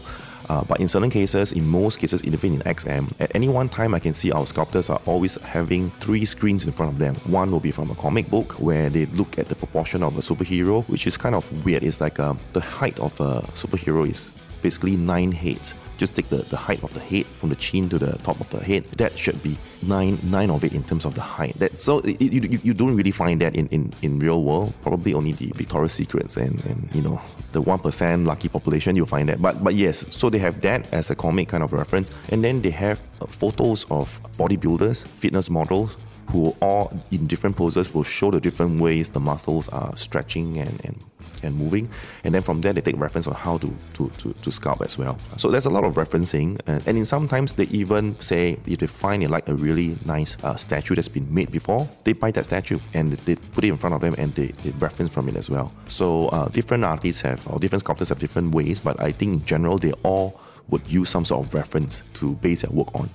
Uh, 0.50 0.64
but 0.64 0.80
in 0.80 0.88
certain 0.88 1.12
cases, 1.12 1.52
in 1.52 1.66
most 1.68 2.00
cases, 2.00 2.24
even 2.24 2.56
in 2.56 2.62
XM, 2.62 3.14
at 3.20 3.34
any 3.36 3.48
one 3.48 3.70
time, 3.70 3.94
I 3.94 4.00
can 4.00 4.16
see 4.16 4.32
our 4.32 4.46
sculptors 4.48 4.90
are 4.90 5.00
always 5.06 5.36
having 5.42 5.92
three 6.00 6.26
screens 6.26 6.66
in 6.66 6.72
front 6.72 6.92
of 6.92 6.98
them. 6.98 7.16
One 7.32 7.52
will 7.52 7.60
be 7.60 7.72
from 7.72 7.92
a 7.92 7.96
comic 7.96 8.30
book 8.30 8.54
where 8.54 8.90
they 8.90 9.06
look 9.08 9.38
at 9.38 9.48
the 9.48 9.56
proportion 9.56 10.02
of 10.02 10.18
a 10.18 10.22
superhero, 10.22 10.84
which 10.90 11.06
is 11.06 11.18
kind 11.18 11.36
of 11.36 11.66
weird. 11.66 11.84
It's 11.84 12.02
like 12.02 12.20
uh, 12.20 12.34
the 12.54 12.62
height 12.62 13.00
of 13.00 13.14
a 13.22 13.42
superhero 13.54 14.10
is 14.10 14.32
basically 14.64 14.98
nine 14.98 15.32
heads 15.32 15.76
just 16.00 16.16
take 16.16 16.30
the, 16.30 16.38
the 16.38 16.58
height 16.58 16.82
of 16.84 16.94
the 16.94 17.00
head 17.00 17.26
from 17.26 17.50
the 17.50 17.56
chin 17.56 17.90
to 17.90 18.00
the 18.00 18.18
top 18.20 18.40
of 18.40 18.50
the 18.50 18.64
head. 18.64 18.84
That 18.98 19.18
should 19.18 19.42
be 19.44 19.58
nine 19.86 20.18
nine 20.24 20.50
of 20.50 20.64
it 20.64 20.74
in 20.74 20.84
terms 20.84 21.06
of 21.06 21.14
the 21.14 21.22
height. 21.22 21.54
That 21.56 21.78
so 21.78 22.00
it, 22.00 22.22
you, 22.22 22.42
you, 22.42 22.60
you 22.64 22.74
don't 22.74 22.96
really 22.96 23.12
find 23.12 23.40
that 23.42 23.56
in, 23.56 23.68
in, 23.68 23.94
in 24.02 24.20
real 24.20 24.42
world. 24.44 24.74
Probably 24.82 25.14
only 25.14 25.34
the 25.34 25.52
Victoria's 25.56 25.94
Secrets 25.94 26.38
and, 26.38 26.64
and 26.66 26.90
you 26.94 27.02
know 27.02 27.22
the 27.52 27.62
one 27.62 27.80
percent 27.80 28.26
lucky 28.26 28.48
population 28.48 28.96
you'll 28.96 29.06
find 29.06 29.30
that. 29.30 29.42
But 29.42 29.64
but 29.64 29.76
yes, 29.76 29.98
so 30.16 30.30
they 30.30 30.40
have 30.40 30.62
that 30.62 30.92
as 30.94 31.10
a 31.12 31.16
comic 31.16 31.50
kind 31.50 31.64
of 31.64 31.74
reference, 31.74 32.12
and 32.30 32.44
then 32.44 32.62
they 32.62 32.72
have 32.72 33.00
uh, 33.22 33.28
photos 33.28 33.86
of 33.92 34.20
bodybuilders, 34.38 35.06
fitness 35.08 35.50
models 35.50 35.98
who 36.30 36.56
all 36.62 36.92
in 37.12 37.28
different 37.28 37.56
poses 37.56 37.94
will 37.94 38.04
show 38.04 38.32
the 38.32 38.40
different 38.40 38.82
ways 38.82 39.10
the 39.10 39.20
muscles 39.20 39.68
are 39.70 39.96
stretching 39.98 40.58
and, 40.58 40.86
and 40.86 41.04
and 41.44 41.56
moving. 41.56 41.90
And 42.24 42.34
then 42.34 42.42
from 42.42 42.62
there, 42.62 42.74
they 42.74 42.82
take 42.82 43.00
reference 43.00 43.28
on 43.28 43.34
how 43.34 43.58
to, 43.60 43.74
to, 43.94 44.10
to, 44.10 44.34
to 44.34 44.50
sculpt 44.50 44.86
as 44.86 44.98
well. 44.98 45.18
So 45.38 45.50
there's 45.50 45.66
a 45.66 45.70
lot 45.70 45.84
of 45.84 45.96
referencing. 45.96 46.60
And, 46.68 46.84
and 46.86 46.98
in 46.98 47.06
sometimes 47.06 47.56
they 47.56 47.66
even 47.66 48.20
say, 48.20 48.60
if 48.66 48.80
they 48.80 48.88
find 48.88 49.24
it 49.24 49.30
like 49.30 49.48
a 49.48 49.56
really 49.56 49.98
nice 50.06 50.42
uh, 50.44 50.56
statue 50.56 50.96
that's 50.96 51.08
been 51.08 51.34
made 51.34 51.52
before, 51.52 51.88
they 52.04 52.14
buy 52.14 52.32
that 52.32 52.46
statue 52.46 52.80
and 52.94 53.14
they 53.14 53.36
put 53.36 53.64
it 53.64 53.70
in 53.70 53.78
front 53.78 53.96
of 53.96 54.02
them 54.02 54.16
and 54.18 54.34
they, 54.36 54.48
they 54.48 54.72
reference 54.72 55.14
from 55.14 55.30
it 55.30 55.36
as 55.36 55.50
well. 55.50 55.72
So 55.88 56.28
uh, 56.30 56.50
different 56.50 56.84
artists 56.84 57.22
have, 57.22 57.48
or 57.48 57.60
different 57.60 57.82
sculptors 57.82 58.10
have 58.10 58.20
different 58.20 58.54
ways, 58.54 58.80
but 58.80 59.00
I 59.00 59.12
think 59.12 59.34
in 59.34 59.46
general, 59.46 59.78
they 59.78 59.94
all 60.04 60.40
would 60.70 60.90
use 60.92 61.10
some 61.10 61.26
sort 61.26 61.46
of 61.46 61.54
reference 61.54 62.04
to 62.16 62.36
base 62.36 62.62
their 62.62 62.72
work 62.72 62.94
on. 62.94 63.10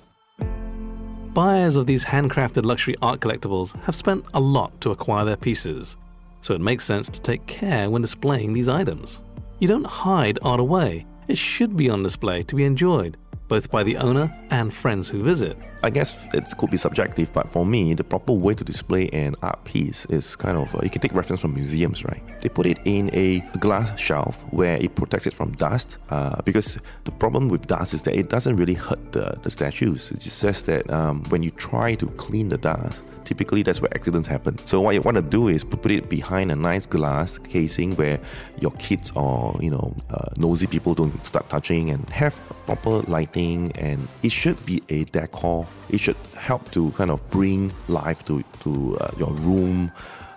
Buyers 1.35 1.77
of 1.77 1.87
these 1.87 2.05
handcrafted 2.05 2.64
luxury 2.64 2.94
art 3.03 3.20
collectibles 3.20 3.79
have 3.83 3.94
spent 3.94 4.25
a 4.35 4.40
lot 4.40 4.81
to 4.81 4.92
acquire 4.92 5.25
their 5.25 5.37
pieces 5.37 5.97
so 6.44 6.53
it 6.53 6.61
makes 6.61 6.85
sense 6.85 7.09
to 7.09 7.20
take 7.23 7.47
care 7.47 7.88
when 7.88 8.03
displaying 8.03 8.53
these 8.53 8.68
items. 8.68 9.23
You 9.61 9.66
don't 9.66 9.87
hide 9.87 10.38
art 10.42 10.61
away, 10.61 11.07
it 11.27 11.38
should 11.38 11.75
be 11.75 11.88
on 11.88 12.03
display 12.03 12.42
to 12.42 12.55
be 12.55 12.64
enjoyed, 12.64 13.16
both 13.48 13.70
by 13.70 13.83
the 13.83 13.96
owner 13.96 14.35
and 14.50 14.72
friends 14.72 15.09
who 15.09 15.22
visit. 15.22 15.57
I 15.83 15.90
guess 15.90 16.33
it 16.33 16.44
could 16.57 16.70
be 16.70 16.78
subjective, 16.78 17.33
but 17.33 17.48
for 17.48 17.66
me, 17.66 17.92
the 17.92 18.04
proper 18.04 18.33
way 18.33 18.54
to 18.54 18.64
display 18.64 19.09
an 19.11 19.35
art 19.42 19.62
piece 19.64 20.07
is 20.07 20.35
kind 20.35 20.57
of 20.57 20.74
uh, 20.74 20.80
you 20.83 20.88
can 20.88 21.02
take 21.02 21.14
reference 21.14 21.42
from 21.42 21.52
museums, 21.54 22.04
right? 22.04 22.22
They 22.40 22.48
put 22.48 22.64
it 22.64 22.78
in 22.87 23.11
a 23.12 23.40
glass 23.59 23.98
shelf 24.00 24.44
where 24.50 24.78
it 24.78 24.94
protects 24.94 25.26
it 25.26 25.35
from 25.35 25.52
dust. 25.52 25.98
Uh, 26.09 26.40
because 26.42 26.80
the 27.04 27.12
problem 27.12 27.48
with 27.50 27.66
dust 27.66 27.92
is 27.92 28.02
that 28.02 28.16
it 28.16 28.30
doesn't 28.30 28.57
really 28.57 28.74
hurt 28.74 29.12
the, 29.12 29.38
the 29.42 29.50
statues. 29.50 30.11
It 30.11 30.20
just 30.20 30.38
says 30.38 30.64
that 30.66 30.90
um, 30.90 31.22
when 31.24 31.42
you 31.42 31.50
try 31.50 31.94
to 31.96 32.07
clean 32.09 32.48
the 32.48 32.59
dust, 32.59 33.04
typically 33.24 33.62
that's 33.62 33.80
where 33.80 33.92
accidents 33.94 34.28
happen. 34.28 34.58
So 34.66 34.80
what 34.80 34.94
you 34.94 35.00
want 35.00 35.16
to 35.16 35.22
do 35.22 35.48
is 35.48 35.64
put 35.64 35.90
it 35.90 36.08
behind 36.08 36.52
a 36.52 36.56
nice 36.56 36.87
glass 36.87 37.38
casing 37.38 37.96
where 37.96 38.20
your 38.60 38.72
kids 38.72 39.12
or 39.16 39.56
you 39.60 39.70
know 39.70 39.94
uh, 40.10 40.30
nosy 40.37 40.66
people 40.66 40.94
don't 40.94 41.24
start 41.24 41.48
touching 41.48 41.90
and 41.90 42.08
have 42.10 42.40
proper 42.66 43.00
lighting 43.10 43.72
and 43.76 44.08
it 44.22 44.32
should 44.32 44.64
be 44.66 44.82
a 44.88 45.04
decor 45.04 45.66
it 45.90 46.00
should 46.00 46.16
help 46.37 46.70
to 46.72 46.90
kind 46.92 47.10
of 47.10 47.18
bring 47.30 47.72
life 47.88 48.24
to, 48.24 48.42
to 48.60 48.96
uh, 49.00 49.10
your 49.18 49.32
room, 49.34 49.92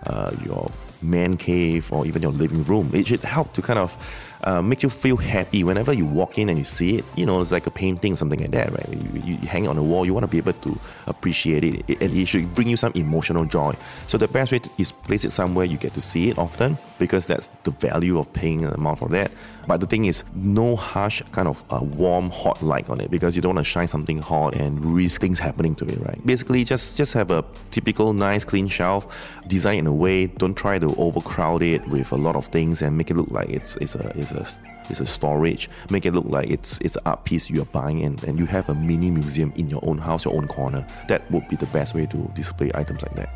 uh, 0.06 0.30
your 0.44 0.70
man 1.02 1.36
cave, 1.36 1.92
or 1.92 2.06
even 2.06 2.22
your 2.22 2.32
living 2.32 2.62
room. 2.64 2.90
It 2.94 3.06
should 3.06 3.20
help 3.20 3.52
to 3.54 3.62
kind 3.62 3.78
of 3.78 3.96
uh, 4.44 4.62
make 4.62 4.84
you 4.84 4.88
feel 4.88 5.16
happy 5.16 5.64
whenever 5.64 5.92
you 5.92 6.06
walk 6.06 6.38
in 6.38 6.48
and 6.48 6.56
you 6.58 6.64
see 6.64 6.96
it. 6.96 7.04
You 7.16 7.26
know, 7.26 7.40
it's 7.40 7.50
like 7.50 7.66
a 7.66 7.72
painting, 7.72 8.14
something 8.14 8.40
like 8.40 8.52
that, 8.52 8.70
right? 8.70 8.88
You, 8.88 9.20
you 9.24 9.48
hang 9.48 9.64
it 9.64 9.68
on 9.68 9.76
the 9.76 9.82
wall, 9.82 10.06
you 10.06 10.14
want 10.14 10.24
to 10.24 10.30
be 10.30 10.38
able 10.38 10.52
to 10.52 10.78
appreciate 11.06 11.64
it, 11.64 12.00
and 12.00 12.14
it 12.14 12.26
should 12.26 12.54
bring 12.54 12.68
you 12.68 12.76
some 12.76 12.92
emotional 12.94 13.44
joy. 13.44 13.74
So 14.06 14.16
the 14.16 14.28
best 14.28 14.52
way 14.52 14.60
is 14.78 14.92
place 14.92 15.24
it 15.24 15.32
somewhere 15.32 15.64
you 15.64 15.76
get 15.76 15.94
to 15.94 16.00
see 16.00 16.30
it 16.30 16.38
often, 16.38 16.78
because 16.98 17.26
that's 17.26 17.48
the 17.64 17.72
value 17.72 18.18
of 18.18 18.32
paying 18.32 18.64
an 18.64 18.72
amount 18.74 19.00
for 19.00 19.08
that. 19.08 19.32
But 19.66 19.80
the 19.80 19.86
thing 19.86 20.04
is, 20.06 20.24
no 20.34 20.76
harsh 20.76 21.20
kind 21.32 21.48
of 21.48 21.64
uh, 21.70 21.80
warm, 21.82 22.30
hot 22.30 22.62
light 22.62 22.88
on 22.88 23.00
it, 23.00 23.10
because 23.10 23.34
you 23.34 23.42
don't 23.42 23.56
want 23.56 23.66
to 23.66 23.70
shine 23.70 23.88
something 23.88 24.18
hot 24.18 24.54
and 24.54 24.82
risk 24.84 25.20
things 25.20 25.40
happening 25.40 25.74
to 25.76 25.86
it, 25.86 25.98
right? 26.00 26.24
Basically, 26.24 26.62
just 26.64 26.96
just 26.96 27.12
have 27.12 27.30
a 27.32 27.44
typical 27.72 28.12
nice 28.12 28.44
clean 28.44 28.68
shelf, 28.68 29.42
design 29.48 29.80
in 29.80 29.86
a 29.86 29.92
way. 29.92 30.28
Don't 30.28 30.54
try 30.54 30.78
to 30.78 30.87
overcrowd 30.96 31.62
it 31.62 31.86
with 31.88 32.12
a 32.12 32.16
lot 32.16 32.36
of 32.36 32.46
things 32.46 32.82
and 32.82 32.96
make 32.96 33.10
it 33.10 33.16
look 33.16 33.30
like 33.30 33.48
it's 33.48 33.76
it's 33.76 33.94
a 33.94 34.08
it's 34.18 34.32
a 34.32 34.46
it's 34.90 35.00
a 35.00 35.06
storage. 35.06 35.68
Make 35.90 36.06
it 36.06 36.12
look 36.12 36.26
like 36.26 36.48
it's 36.50 36.80
it's 36.80 36.96
an 36.96 37.02
art 37.06 37.24
piece 37.24 37.50
you 37.50 37.62
are 37.62 37.66
buying 37.66 38.02
and, 38.04 38.22
and 38.24 38.38
you 38.38 38.46
have 38.46 38.68
a 38.68 38.74
mini 38.74 39.10
museum 39.10 39.52
in 39.56 39.68
your 39.68 39.80
own 39.82 39.98
house, 39.98 40.24
your 40.24 40.34
own 40.34 40.48
corner. 40.48 40.86
That 41.08 41.30
would 41.30 41.48
be 41.48 41.56
the 41.56 41.66
best 41.66 41.94
way 41.94 42.06
to 42.06 42.16
display 42.34 42.70
items 42.74 43.02
like 43.02 43.14
that. 43.14 43.28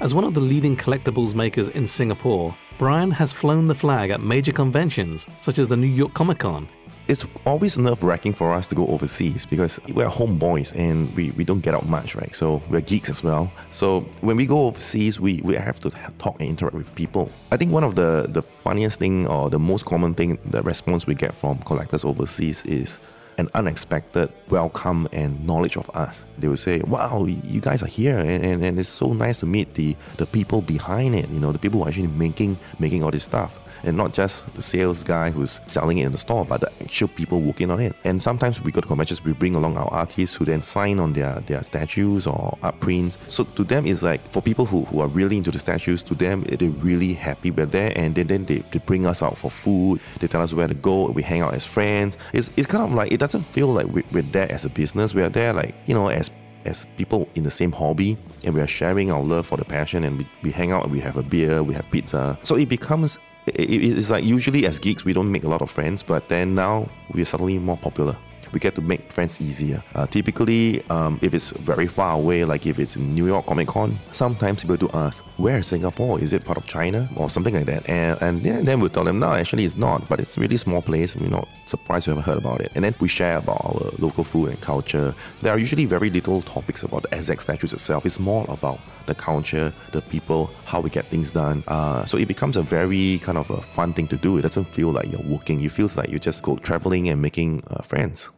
As 0.00 0.12
one 0.12 0.24
of 0.24 0.34
the 0.34 0.40
leading 0.40 0.76
collectibles 0.76 1.34
makers 1.34 1.68
in 1.68 1.86
Singapore, 1.86 2.54
Brian 2.76 3.10
has 3.12 3.32
flown 3.32 3.68
the 3.68 3.74
flag 3.74 4.10
at 4.10 4.20
major 4.20 4.52
conventions 4.52 5.26
such 5.40 5.58
as 5.58 5.68
the 5.68 5.76
New 5.76 5.86
York 5.86 6.12
Comic 6.12 6.40
Con 6.40 6.68
it's 7.06 7.26
always 7.44 7.76
nerve 7.76 8.02
wracking 8.02 8.32
for 8.32 8.52
us 8.52 8.66
to 8.68 8.74
go 8.74 8.86
overseas 8.86 9.44
because 9.44 9.78
we're 9.88 10.08
homeboys 10.08 10.74
and 10.74 11.14
we, 11.14 11.32
we 11.32 11.44
don't 11.44 11.60
get 11.60 11.74
out 11.74 11.86
much, 11.86 12.14
right? 12.16 12.34
So 12.34 12.62
we're 12.70 12.80
geeks 12.80 13.10
as 13.10 13.22
well. 13.22 13.52
So 13.70 14.00
when 14.22 14.36
we 14.36 14.46
go 14.46 14.66
overseas, 14.66 15.20
we, 15.20 15.40
we 15.42 15.54
have 15.54 15.78
to 15.80 15.90
talk 16.18 16.40
and 16.40 16.48
interact 16.48 16.74
with 16.74 16.94
people. 16.94 17.30
I 17.50 17.56
think 17.56 17.72
one 17.72 17.84
of 17.84 17.94
the, 17.94 18.26
the 18.28 18.42
funniest 18.42 18.98
thing 18.98 19.26
or 19.26 19.50
the 19.50 19.58
most 19.58 19.84
common 19.84 20.14
thing, 20.14 20.38
the 20.46 20.62
response 20.62 21.06
we 21.06 21.14
get 21.14 21.34
from 21.34 21.58
collectors 21.58 22.04
overseas 22.04 22.64
is 22.64 22.98
an 23.38 23.48
unexpected 23.54 24.32
welcome 24.48 25.08
and 25.12 25.44
knowledge 25.46 25.76
of 25.76 25.88
us. 25.90 26.26
They 26.38 26.48
will 26.48 26.56
say, 26.56 26.80
wow, 26.80 27.24
you 27.24 27.60
guys 27.60 27.82
are 27.82 27.88
here 27.88 28.18
and, 28.18 28.44
and, 28.44 28.64
and 28.64 28.78
it's 28.78 28.88
so 28.88 29.12
nice 29.12 29.38
to 29.38 29.46
meet 29.46 29.74
the, 29.74 29.96
the 30.16 30.26
people 30.26 30.62
behind 30.62 31.14
it, 31.14 31.28
you 31.30 31.40
know, 31.40 31.52
the 31.52 31.58
people 31.58 31.80
who 31.80 31.86
are 31.86 31.88
actually 31.88 32.08
making 32.08 32.58
making 32.78 33.02
all 33.02 33.10
this 33.10 33.24
stuff 33.24 33.60
and 33.82 33.96
not 33.96 34.12
just 34.12 34.52
the 34.54 34.62
sales 34.62 35.04
guy 35.04 35.30
who's 35.30 35.60
selling 35.66 35.98
it 35.98 36.06
in 36.06 36.12
the 36.12 36.18
store, 36.18 36.44
but 36.44 36.60
the 36.60 36.72
actual 36.80 37.08
people 37.08 37.40
working 37.40 37.70
on 37.70 37.80
it. 37.80 37.94
And 38.04 38.22
sometimes 38.22 38.60
we 38.60 38.72
go 38.72 38.80
to 38.80 38.86
conventions, 38.86 39.24
we 39.24 39.32
bring 39.32 39.54
along 39.54 39.76
our 39.76 39.92
artists 39.92 40.34
who 40.34 40.44
then 40.44 40.62
sign 40.62 40.98
on 40.98 41.12
their, 41.12 41.40
their 41.46 41.62
statues 41.62 42.26
or 42.26 42.56
art 42.62 42.80
prints. 42.80 43.18
So 43.28 43.44
to 43.44 43.64
them, 43.64 43.86
it's 43.86 44.02
like 44.02 44.26
for 44.30 44.40
people 44.40 44.64
who, 44.64 44.84
who 44.84 45.00
are 45.00 45.08
really 45.08 45.36
into 45.36 45.50
the 45.50 45.58
statues, 45.58 46.02
to 46.04 46.14
them, 46.14 46.42
they're 46.42 46.70
really 46.70 47.12
happy 47.12 47.50
we're 47.50 47.66
there. 47.66 47.92
And 47.96 48.14
then, 48.14 48.26
then 48.26 48.44
they, 48.46 48.58
they 48.70 48.78
bring 48.78 49.06
us 49.06 49.22
out 49.22 49.36
for 49.36 49.50
food, 49.50 50.00
they 50.20 50.26
tell 50.28 50.42
us 50.42 50.52
where 50.52 50.68
to 50.68 50.74
go, 50.74 51.10
we 51.10 51.22
hang 51.22 51.40
out 51.40 51.54
as 51.54 51.64
friends. 51.64 52.16
It's, 52.32 52.52
it's 52.56 52.66
kind 52.66 52.84
of 52.84 52.94
like, 52.94 53.12
it 53.12 53.18
doesn't 53.24 53.44
feel 53.44 53.68
like 53.68 53.86
we're 54.12 54.22
there 54.22 54.50
as 54.52 54.64
a 54.64 54.70
business, 54.70 55.14
we're 55.14 55.30
there 55.30 55.52
like, 55.52 55.74
you 55.86 55.94
know, 55.94 56.08
as 56.08 56.30
as 56.66 56.86
people 56.96 57.28
in 57.34 57.42
the 57.42 57.50
same 57.50 57.72
hobby 57.72 58.16
and 58.44 58.54
we 58.54 58.60
are 58.60 58.66
sharing 58.66 59.10
our 59.10 59.22
love 59.22 59.46
for 59.46 59.58
the 59.58 59.64
passion 59.64 60.02
and 60.04 60.16
we, 60.18 60.26
we 60.42 60.50
hang 60.50 60.72
out 60.72 60.82
and 60.82 60.92
we 60.92 61.00
have 61.00 61.18
a 61.18 61.22
beer, 61.22 61.62
we 61.62 61.74
have 61.74 61.90
pizza. 61.90 62.38
So 62.42 62.56
it 62.56 62.68
becomes 62.68 63.18
it's 63.46 64.08
like 64.08 64.24
usually 64.24 64.66
as 64.66 64.78
geeks 64.78 65.04
we 65.04 65.12
don't 65.12 65.30
make 65.30 65.44
a 65.44 65.48
lot 65.48 65.62
of 65.62 65.70
friends, 65.70 66.02
but 66.02 66.28
then 66.28 66.54
now 66.54 66.88
we're 67.12 67.26
suddenly 67.26 67.58
more 67.58 67.76
popular 67.76 68.16
we 68.52 68.60
get 68.60 68.74
to 68.74 68.80
make 68.82 69.10
friends 69.12 69.40
easier. 69.40 69.82
Uh, 69.94 70.06
typically, 70.06 70.82
um, 70.90 71.18
if 71.22 71.34
it's 71.34 71.50
very 71.50 71.86
far 71.86 72.16
away, 72.16 72.44
like 72.44 72.66
if 72.66 72.78
it's 72.78 72.96
in 72.96 73.14
New 73.14 73.26
York 73.26 73.46
Comic 73.46 73.68
Con, 73.68 73.98
sometimes 74.12 74.62
people 74.62 74.76
do 74.76 74.90
ask, 74.94 75.24
where 75.36 75.58
is 75.58 75.66
Singapore? 75.66 76.20
Is 76.20 76.32
it 76.32 76.44
part 76.44 76.58
of 76.58 76.66
China? 76.66 77.08
Or 77.16 77.28
something 77.28 77.54
like 77.54 77.66
that. 77.66 77.88
And, 77.88 78.20
and 78.22 78.44
yeah, 78.44 78.60
then 78.62 78.80
we 78.80 78.88
tell 78.88 79.04
them, 79.04 79.18
no, 79.18 79.32
actually 79.32 79.64
it's 79.64 79.76
not, 79.76 80.08
but 80.08 80.20
it's 80.20 80.36
a 80.36 80.40
really 80.40 80.56
small 80.56 80.82
place. 80.82 81.16
We're 81.16 81.28
not 81.28 81.48
surprised 81.66 82.06
you 82.06 82.12
haven't 82.12 82.24
heard 82.24 82.38
about 82.38 82.60
it. 82.60 82.72
And 82.74 82.84
then 82.84 82.94
we 83.00 83.08
share 83.08 83.38
about 83.38 83.64
our 83.64 83.90
local 83.98 84.24
food 84.24 84.50
and 84.50 84.60
culture. 84.60 85.14
There 85.42 85.52
are 85.52 85.58
usually 85.58 85.86
very 85.86 86.10
little 86.10 86.42
topics 86.42 86.82
about 86.82 87.02
the 87.04 87.16
exact 87.16 87.42
statues 87.42 87.72
itself. 87.72 88.06
It's 88.06 88.18
more 88.18 88.44
about 88.48 88.80
the 89.06 89.14
culture, 89.14 89.72
the 89.92 90.02
people, 90.02 90.50
how 90.64 90.80
we 90.80 90.90
get 90.90 91.06
things 91.06 91.32
done. 91.32 91.64
Uh, 91.68 92.04
so 92.04 92.18
it 92.18 92.28
becomes 92.28 92.56
a 92.56 92.62
very 92.62 93.18
kind 93.22 93.38
of 93.38 93.50
a 93.50 93.60
fun 93.60 93.92
thing 93.92 94.08
to 94.08 94.16
do. 94.16 94.38
It 94.38 94.42
doesn't 94.42 94.66
feel 94.66 94.90
like 94.90 95.10
you're 95.10 95.22
working. 95.22 95.60
You 95.60 95.70
feel 95.70 95.88
like 95.96 96.10
you 96.10 96.18
just 96.18 96.42
go 96.42 96.56
traveling 96.56 97.08
and 97.08 97.20
making 97.20 97.62
uh, 97.68 97.82
friends. 97.82 98.30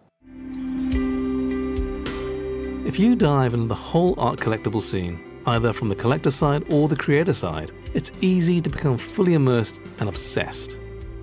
If 2.86 3.00
you 3.00 3.16
dive 3.16 3.52
into 3.52 3.66
the 3.66 3.74
whole 3.74 4.14
art 4.16 4.38
collectible 4.38 4.80
scene, 4.80 5.18
either 5.44 5.72
from 5.72 5.88
the 5.88 5.96
collector 5.96 6.30
side 6.30 6.72
or 6.72 6.86
the 6.86 6.94
creator 6.94 7.32
side, 7.32 7.72
it's 7.94 8.12
easy 8.20 8.60
to 8.60 8.70
become 8.70 8.96
fully 8.96 9.34
immersed 9.34 9.80
and 9.98 10.08
obsessed. 10.08 10.78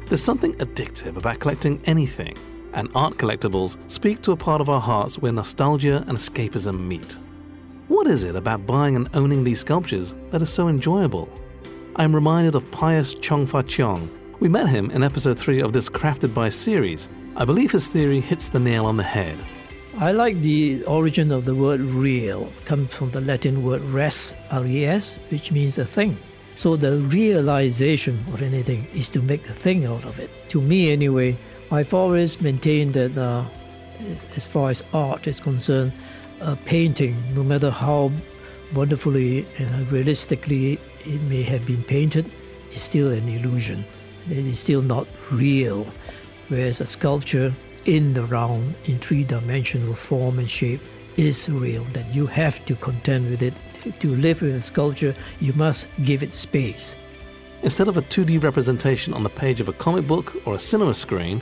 There's 0.07 0.21
something 0.21 0.55
addictive 0.55 1.15
about 1.15 1.39
collecting 1.39 1.81
anything, 1.85 2.35
and 2.73 2.89
art 2.95 3.15
collectibles 3.15 3.77
speak 3.89 4.21
to 4.23 4.33
a 4.33 4.35
part 4.35 4.59
of 4.59 4.67
our 4.67 4.81
hearts 4.81 5.19
where 5.19 5.31
nostalgia 5.31 6.03
and 6.05 6.17
escapism 6.17 6.85
meet. 6.85 7.17
What 7.87 8.07
is 8.07 8.25
it 8.25 8.35
about 8.35 8.65
buying 8.65 8.97
and 8.97 9.09
owning 9.13 9.45
these 9.45 9.61
sculptures 9.61 10.15
that 10.31 10.41
is 10.41 10.49
so 10.49 10.67
enjoyable? 10.67 11.29
I'm 11.95 12.13
reminded 12.13 12.55
of 12.55 12.69
Pius 12.71 13.13
Chong 13.13 13.45
Fah 13.45 13.61
Cheong. 13.61 14.09
We 14.41 14.49
met 14.49 14.67
him 14.67 14.91
in 14.91 15.01
episode 15.01 15.39
3 15.39 15.61
of 15.61 15.71
this 15.71 15.87
Crafted 15.87 16.33
by 16.33 16.49
series. 16.49 17.07
I 17.37 17.45
believe 17.45 17.71
his 17.71 17.87
theory 17.87 18.19
hits 18.19 18.49
the 18.49 18.59
nail 18.59 18.85
on 18.85 18.97
the 18.97 19.03
head. 19.03 19.39
I 19.99 20.11
like 20.11 20.41
the 20.41 20.83
origin 20.85 21.31
of 21.31 21.45
the 21.45 21.53
word 21.53 21.79
real, 21.79 22.51
comes 22.65 22.95
from 22.95 23.11
the 23.11 23.21
Latin 23.21 23.63
word 23.63 23.81
res, 23.81 24.33
R-E-S, 24.49 25.19
which 25.29 25.51
means 25.51 25.77
a 25.77 25.85
thing. 25.85 26.17
So 26.55 26.75
the 26.75 26.97
realization 26.97 28.25
of 28.33 28.41
anything 28.41 28.87
is 28.95 29.07
to 29.09 29.21
make 29.21 29.47
a 29.47 29.53
thing 29.53 29.85
out 29.85 30.05
of 30.05 30.17
it. 30.19 30.31
To 30.49 30.61
me, 30.61 30.91
anyway, 30.91 31.37
I've 31.71 31.93
always 31.93 32.41
maintained 32.41 32.93
that 32.93 33.15
uh, 33.15 33.45
as 34.35 34.47
far 34.47 34.71
as 34.71 34.83
art 34.93 35.27
is 35.27 35.39
concerned, 35.39 35.93
a 36.41 36.55
painting, 36.55 37.15
no 37.35 37.43
matter 37.43 37.69
how 37.69 38.11
wonderfully 38.73 39.45
and 39.59 39.91
realistically 39.91 40.79
it 41.05 41.21
may 41.23 41.43
have 41.43 41.67
been 41.67 41.83
painted, 41.83 42.31
is 42.71 42.81
still 42.81 43.11
an 43.11 43.29
illusion. 43.29 43.85
it 44.27 44.37
is 44.37 44.57
still 44.57 44.81
not 44.81 45.07
real. 45.31 45.85
Whereas 46.47 46.81
a 46.81 46.85
sculpture 46.87 47.53
in 47.85 48.13
the 48.13 48.23
round, 48.25 48.75
in 48.85 48.99
three 48.99 49.23
dimensional 49.23 49.93
form 49.93 50.39
and 50.39 50.49
shape, 50.49 50.81
is 51.17 51.49
real, 51.49 51.83
that 51.93 52.13
you 52.13 52.25
have 52.25 52.63
to 52.65 52.75
contend 52.75 53.29
with 53.29 53.41
it. 53.41 53.53
To 53.99 54.15
live 54.15 54.41
with 54.41 54.55
a 54.55 54.61
sculpture, 54.61 55.15
you 55.39 55.53
must 55.53 55.89
give 56.03 56.23
it 56.23 56.33
space. 56.33 56.95
Instead 57.61 57.87
of 57.87 57.97
a 57.97 58.01
2D 58.01 58.41
representation 58.43 59.13
on 59.13 59.23
the 59.23 59.29
page 59.29 59.59
of 59.59 59.69
a 59.69 59.73
comic 59.73 60.07
book 60.07 60.35
or 60.45 60.55
a 60.55 60.59
cinema 60.59 60.93
screen, 60.93 61.41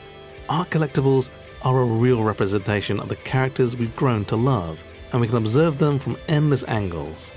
art 0.50 0.70
collectibles 0.70 1.30
are 1.64 1.82
a 1.82 1.86
real 1.86 2.24
representation 2.24 3.00
of 3.00 3.10
the 3.10 3.16
characters 3.18 3.76
we've 3.76 3.96
grown 3.96 4.26
to 4.26 4.36
love, 4.36 4.84
and 5.12 5.22
we 5.22 5.28
can 5.28 5.38
observe 5.38 5.78
them 5.78 6.00
from 6.00 6.18
endless 6.28 6.64
angles. 6.68 7.32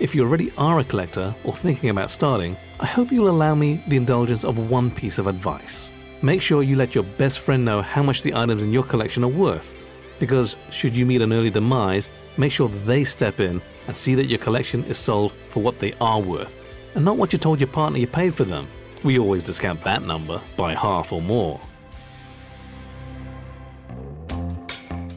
If 0.00 0.14
you 0.14 0.22
already 0.22 0.50
are 0.56 0.80
a 0.80 0.84
collector 0.84 1.34
or 1.44 1.54
thinking 1.54 1.90
about 1.90 2.10
starting, 2.10 2.56
I 2.80 2.86
hope 2.86 3.12
you'll 3.12 3.28
allow 3.28 3.54
me 3.54 3.84
the 3.86 3.96
indulgence 3.96 4.44
of 4.44 4.70
one 4.70 4.90
piece 4.90 5.18
of 5.18 5.26
advice. 5.26 5.92
Make 6.22 6.42
sure 6.42 6.62
you 6.62 6.76
let 6.76 6.94
your 6.94 7.04
best 7.04 7.40
friend 7.40 7.64
know 7.64 7.80
how 7.80 8.02
much 8.02 8.22
the 8.22 8.34
items 8.34 8.62
in 8.62 8.72
your 8.72 8.82
collection 8.82 9.24
are 9.24 9.28
worth, 9.28 9.74
because 10.18 10.56
should 10.70 10.94
you 10.94 11.06
meet 11.06 11.22
an 11.22 11.32
early 11.32 11.48
demise, 11.48 12.10
make 12.36 12.52
sure 12.52 12.68
they 12.68 13.04
step 13.04 13.40
in 13.40 13.62
and 13.86 13.96
see 13.96 14.14
that 14.16 14.26
your 14.26 14.38
collection 14.38 14.84
is 14.84 14.98
sold 14.98 15.32
for 15.48 15.62
what 15.62 15.78
they 15.78 15.94
are 15.94 16.20
worth, 16.20 16.54
and 16.94 17.06
not 17.06 17.16
what 17.16 17.32
you 17.32 17.38
told 17.38 17.58
your 17.58 17.68
partner 17.68 17.98
you 17.98 18.06
paid 18.06 18.34
for 18.34 18.44
them. 18.44 18.68
We 19.02 19.18
always 19.18 19.44
discount 19.44 19.80
that 19.82 20.02
number 20.02 20.42
by 20.58 20.74
half 20.74 21.10
or 21.10 21.22
more. 21.22 21.58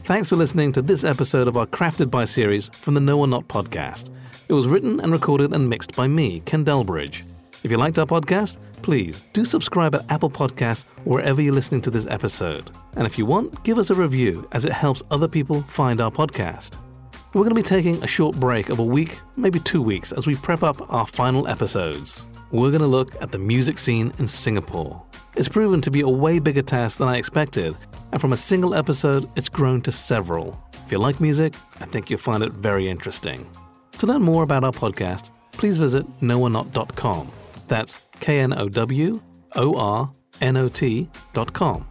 Thanks 0.04 0.30
for 0.30 0.36
listening 0.36 0.72
to 0.72 0.82
this 0.82 1.04
episode 1.04 1.48
of 1.48 1.58
our 1.58 1.66
Crafted 1.66 2.10
by 2.10 2.24
series 2.24 2.68
from 2.70 2.94
the 2.94 3.00
Know 3.00 3.20
or 3.20 3.26
Not 3.26 3.46
podcast. 3.48 4.10
It 4.48 4.54
was 4.54 4.68
written 4.68 5.00
and 5.00 5.12
recorded 5.12 5.52
and 5.52 5.68
mixed 5.68 5.94
by 5.94 6.08
me, 6.08 6.40
Ken 6.40 6.64
Delbridge. 6.64 7.24
If 7.64 7.70
you 7.70 7.78
liked 7.78 7.98
our 7.98 8.04
podcast, 8.04 8.58
please 8.82 9.22
do 9.32 9.46
subscribe 9.46 9.94
at 9.94 10.10
Apple 10.12 10.28
Podcasts 10.28 10.84
wherever 11.04 11.40
you're 11.40 11.54
listening 11.54 11.80
to 11.80 11.90
this 11.90 12.06
episode. 12.06 12.70
And 12.94 13.06
if 13.06 13.16
you 13.16 13.24
want, 13.24 13.64
give 13.64 13.78
us 13.78 13.88
a 13.88 13.94
review 13.94 14.46
as 14.52 14.66
it 14.66 14.72
helps 14.72 15.02
other 15.10 15.26
people 15.26 15.62
find 15.62 16.02
our 16.02 16.10
podcast. 16.10 16.76
We're 17.32 17.42
going 17.42 17.54
to 17.54 17.54
be 17.54 17.62
taking 17.62 18.04
a 18.04 18.06
short 18.06 18.36
break 18.36 18.68
of 18.68 18.80
a 18.80 18.84
week, 18.84 19.18
maybe 19.36 19.60
two 19.60 19.80
weeks, 19.80 20.12
as 20.12 20.26
we 20.26 20.34
prep 20.34 20.62
up 20.62 20.92
our 20.92 21.06
final 21.06 21.48
episodes. 21.48 22.26
We're 22.52 22.70
going 22.70 22.82
to 22.82 22.86
look 22.86 23.20
at 23.22 23.32
the 23.32 23.38
music 23.38 23.78
scene 23.78 24.12
in 24.18 24.28
Singapore. 24.28 25.02
It's 25.34 25.48
proven 25.48 25.80
to 25.80 25.90
be 25.90 26.02
a 26.02 26.08
way 26.08 26.40
bigger 26.40 26.62
task 26.62 26.98
than 26.98 27.08
I 27.08 27.16
expected, 27.16 27.74
and 28.12 28.20
from 28.20 28.34
a 28.34 28.36
single 28.36 28.74
episode, 28.74 29.26
it's 29.36 29.48
grown 29.48 29.80
to 29.82 29.90
several. 29.90 30.62
If 30.84 30.92
you 30.92 30.98
like 30.98 31.18
music, 31.18 31.54
I 31.80 31.86
think 31.86 32.10
you'll 32.10 32.20
find 32.20 32.42
it 32.42 32.52
very 32.52 32.90
interesting. 32.90 33.50
To 34.00 34.06
learn 34.06 34.20
more 34.20 34.42
about 34.42 34.64
our 34.64 34.72
podcast, 34.72 35.30
please 35.52 35.78
visit 35.78 36.06
knowornot.com. 36.20 37.30
That's 37.68 38.00
K 38.20 38.40
N 38.40 38.52
O 38.52 38.68
W 38.68 39.20
O 39.56 39.76
R 39.76 40.12
N 40.40 40.56
O 40.56 40.68
T.com. 40.68 41.86